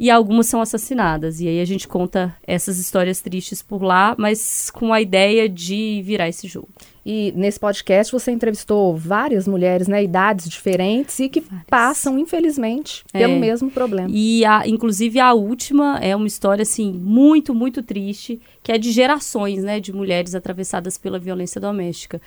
e 0.02 0.10
algumas 0.10 0.48
são 0.48 0.60
assassinadas. 0.60 1.40
E 1.40 1.46
aí 1.46 1.60
a 1.60 1.64
gente 1.64 1.86
conta 1.86 2.34
essas 2.44 2.76
histórias 2.80 3.20
tristes 3.20 3.62
por 3.62 3.84
lá, 3.84 4.16
mas 4.18 4.68
com 4.68 4.92
a 4.92 5.00
ideia 5.00 5.48
de 5.48 6.02
virar 6.04 6.28
esse 6.28 6.48
jogo. 6.48 6.66
E 7.06 7.32
nesse 7.36 7.60
podcast 7.60 8.12
você 8.12 8.32
entrevistou 8.32 8.96
várias 8.96 9.46
mulheres, 9.46 9.86
né, 9.86 10.02
idades 10.02 10.48
diferentes 10.48 11.20
e 11.20 11.28
que 11.28 11.38
várias. 11.38 11.66
passam, 11.68 12.18
infelizmente, 12.18 13.04
pelo 13.12 13.34
é. 13.34 13.38
mesmo 13.38 13.70
problema. 13.70 14.08
E 14.10 14.44
a, 14.44 14.66
inclusive 14.66 15.20
a 15.20 15.34
última 15.34 16.00
é 16.00 16.16
uma 16.16 16.26
história 16.26 16.62
assim 16.62 16.92
muito, 16.92 17.54
muito 17.54 17.80
triste, 17.80 18.40
que 18.60 18.72
é 18.72 18.78
de 18.78 18.90
gerações, 18.90 19.62
né, 19.62 19.78
de 19.78 19.92
mulheres 19.92 20.34
atravessadas 20.34 20.98
pela 20.98 21.16
violência 21.16 21.60
doméstica. 21.60 22.20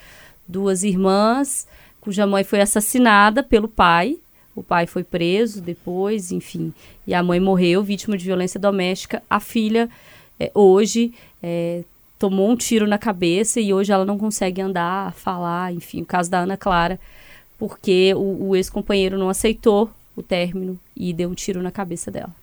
Duas 0.47 0.81
irmãs 0.81 1.67
cuja 2.05 2.27
mãe 2.27 2.43
foi 2.43 2.61
assassinada 2.61 3.41
pelo 3.41 3.67
pai, 3.67 4.19
o 4.55 4.63
pai 4.63 4.87
foi 4.87 5.03
preso 5.03 5.61
depois, 5.61 6.31
enfim, 6.31 6.73
e 7.05 7.13
a 7.13 7.21
mãe 7.21 7.39
morreu 7.39 7.83
vítima 7.83 8.17
de 8.17 8.25
violência 8.25 8.59
doméstica. 8.59 9.21
A 9.29 9.39
filha, 9.39 9.89
é, 10.39 10.49
hoje, 10.53 11.13
é, 11.43 11.83
tomou 12.17 12.49
um 12.49 12.55
tiro 12.55 12.87
na 12.87 12.97
cabeça 12.97 13.59
e 13.59 13.73
hoje 13.73 13.91
ela 13.91 14.05
não 14.05 14.17
consegue 14.17 14.61
andar, 14.61 15.13
falar, 15.13 15.73
enfim, 15.73 16.01
o 16.01 16.05
caso 16.05 16.31
da 16.31 16.39
Ana 16.39 16.55
Clara, 16.55 16.99
porque 17.59 18.13
o, 18.15 18.49
o 18.49 18.55
ex-companheiro 18.55 19.17
não 19.17 19.29
aceitou 19.29 19.89
o 20.15 20.23
término 20.23 20.79
e 20.95 21.13
deu 21.13 21.29
um 21.29 21.33
tiro 21.33 21.61
na 21.61 21.71
cabeça 21.71 22.09
dela. 22.09 22.33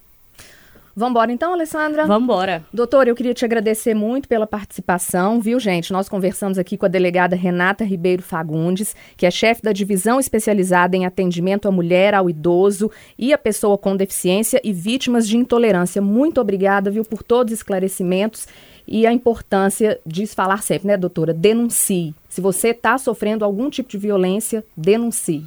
Vamos 0.94 1.12
embora 1.12 1.32
então, 1.32 1.54
Alessandra? 1.54 2.06
Vamos 2.06 2.24
embora. 2.24 2.64
Doutor, 2.72 3.08
eu 3.08 3.14
queria 3.14 3.32
te 3.32 3.44
agradecer 3.44 3.94
muito 3.94 4.28
pela 4.28 4.46
participação, 4.46 5.40
viu, 5.40 5.58
gente? 5.58 5.92
Nós 5.92 6.08
conversamos 6.08 6.58
aqui 6.58 6.76
com 6.76 6.84
a 6.84 6.88
delegada 6.88 7.34
Renata 7.34 7.82
Ribeiro 7.82 8.22
Fagundes, 8.22 8.94
que 9.16 9.24
é 9.24 9.30
chefe 9.30 9.62
da 9.62 9.72
divisão 9.72 10.20
especializada 10.20 10.94
em 10.94 11.06
atendimento 11.06 11.66
à 11.66 11.70
mulher, 11.70 12.14
ao 12.14 12.28
idoso 12.28 12.90
e 13.18 13.32
à 13.32 13.38
pessoa 13.38 13.78
com 13.78 13.96
deficiência 13.96 14.60
e 14.62 14.72
vítimas 14.72 15.26
de 15.26 15.38
intolerância. 15.38 16.02
Muito 16.02 16.40
obrigada, 16.40 16.90
viu, 16.90 17.04
por 17.04 17.22
todos 17.22 17.52
os 17.52 17.58
esclarecimentos 17.60 18.46
e 18.86 19.06
a 19.06 19.12
importância 19.12 19.98
de 20.04 20.26
falar 20.26 20.62
sempre, 20.62 20.88
né, 20.88 20.96
doutora? 20.98 21.32
Denuncie. 21.32 22.14
Se 22.28 22.40
você 22.40 22.68
está 22.68 22.98
sofrendo 22.98 23.44
algum 23.44 23.70
tipo 23.70 23.88
de 23.88 23.96
violência, 23.96 24.62
denuncie. 24.76 25.44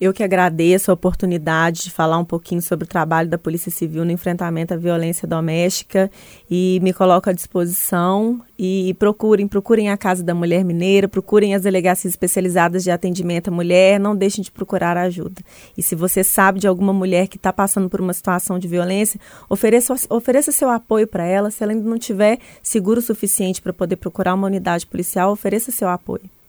Eu 0.00 0.14
que 0.14 0.22
agradeço 0.22 0.90
a 0.90 0.94
oportunidade 0.94 1.82
de 1.82 1.90
falar 1.90 2.16
um 2.16 2.24
pouquinho 2.24 2.62
sobre 2.62 2.84
o 2.84 2.88
trabalho 2.88 3.28
da 3.28 3.36
Polícia 3.36 3.70
Civil 3.70 4.02
no 4.02 4.10
enfrentamento 4.10 4.72
à 4.72 4.76
violência 4.78 5.28
doméstica 5.28 6.10
e 6.50 6.80
me 6.82 6.90
coloco 6.90 7.28
à 7.28 7.34
disposição 7.34 8.40
e 8.58 8.94
procurem, 8.94 9.46
procurem 9.46 9.90
a 9.90 9.98
Casa 9.98 10.22
da 10.22 10.34
Mulher 10.34 10.64
Mineira, 10.64 11.06
procurem 11.06 11.54
as 11.54 11.60
delegacias 11.60 12.14
especializadas 12.14 12.82
de 12.82 12.90
atendimento 12.90 13.48
à 13.48 13.50
mulher, 13.50 14.00
não 14.00 14.16
deixem 14.16 14.42
de 14.42 14.50
procurar 14.50 14.96
ajuda. 14.96 15.42
E 15.76 15.82
se 15.82 15.94
você 15.94 16.24
sabe 16.24 16.60
de 16.60 16.66
alguma 16.66 16.94
mulher 16.94 17.28
que 17.28 17.36
está 17.36 17.52
passando 17.52 17.90
por 17.90 18.00
uma 18.00 18.14
situação 18.14 18.58
de 18.58 18.66
violência, 18.66 19.20
ofereça, 19.50 19.94
ofereça 20.08 20.50
seu 20.50 20.70
apoio 20.70 21.06
para 21.06 21.26
ela. 21.26 21.50
Se 21.50 21.62
ela 21.62 21.72
ainda 21.72 21.86
não 21.86 21.98
tiver 21.98 22.38
seguro 22.62 23.02
suficiente 23.02 23.60
para 23.60 23.74
poder 23.74 23.96
procurar 23.96 24.32
uma 24.32 24.46
unidade 24.46 24.86
policial, 24.86 25.30
ofereça 25.30 25.70
seu 25.70 25.90
apoio. 25.90 26.39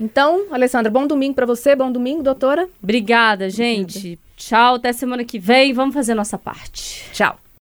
Então, 0.00 0.46
Alessandra, 0.50 0.90
bom 0.90 1.06
domingo 1.06 1.34
para 1.34 1.46
você, 1.46 1.76
bom 1.76 1.90
domingo, 1.90 2.22
doutora. 2.22 2.68
Obrigada, 2.82 3.48
gente. 3.48 3.98
Obrigada. 3.98 4.24
Tchau, 4.36 4.74
até 4.74 4.92
semana 4.92 5.24
que 5.24 5.38
vem. 5.38 5.72
Vamos 5.72 5.94
fazer 5.94 6.14
nossa 6.14 6.36
parte. 6.36 7.08
Tchau. 7.12 7.43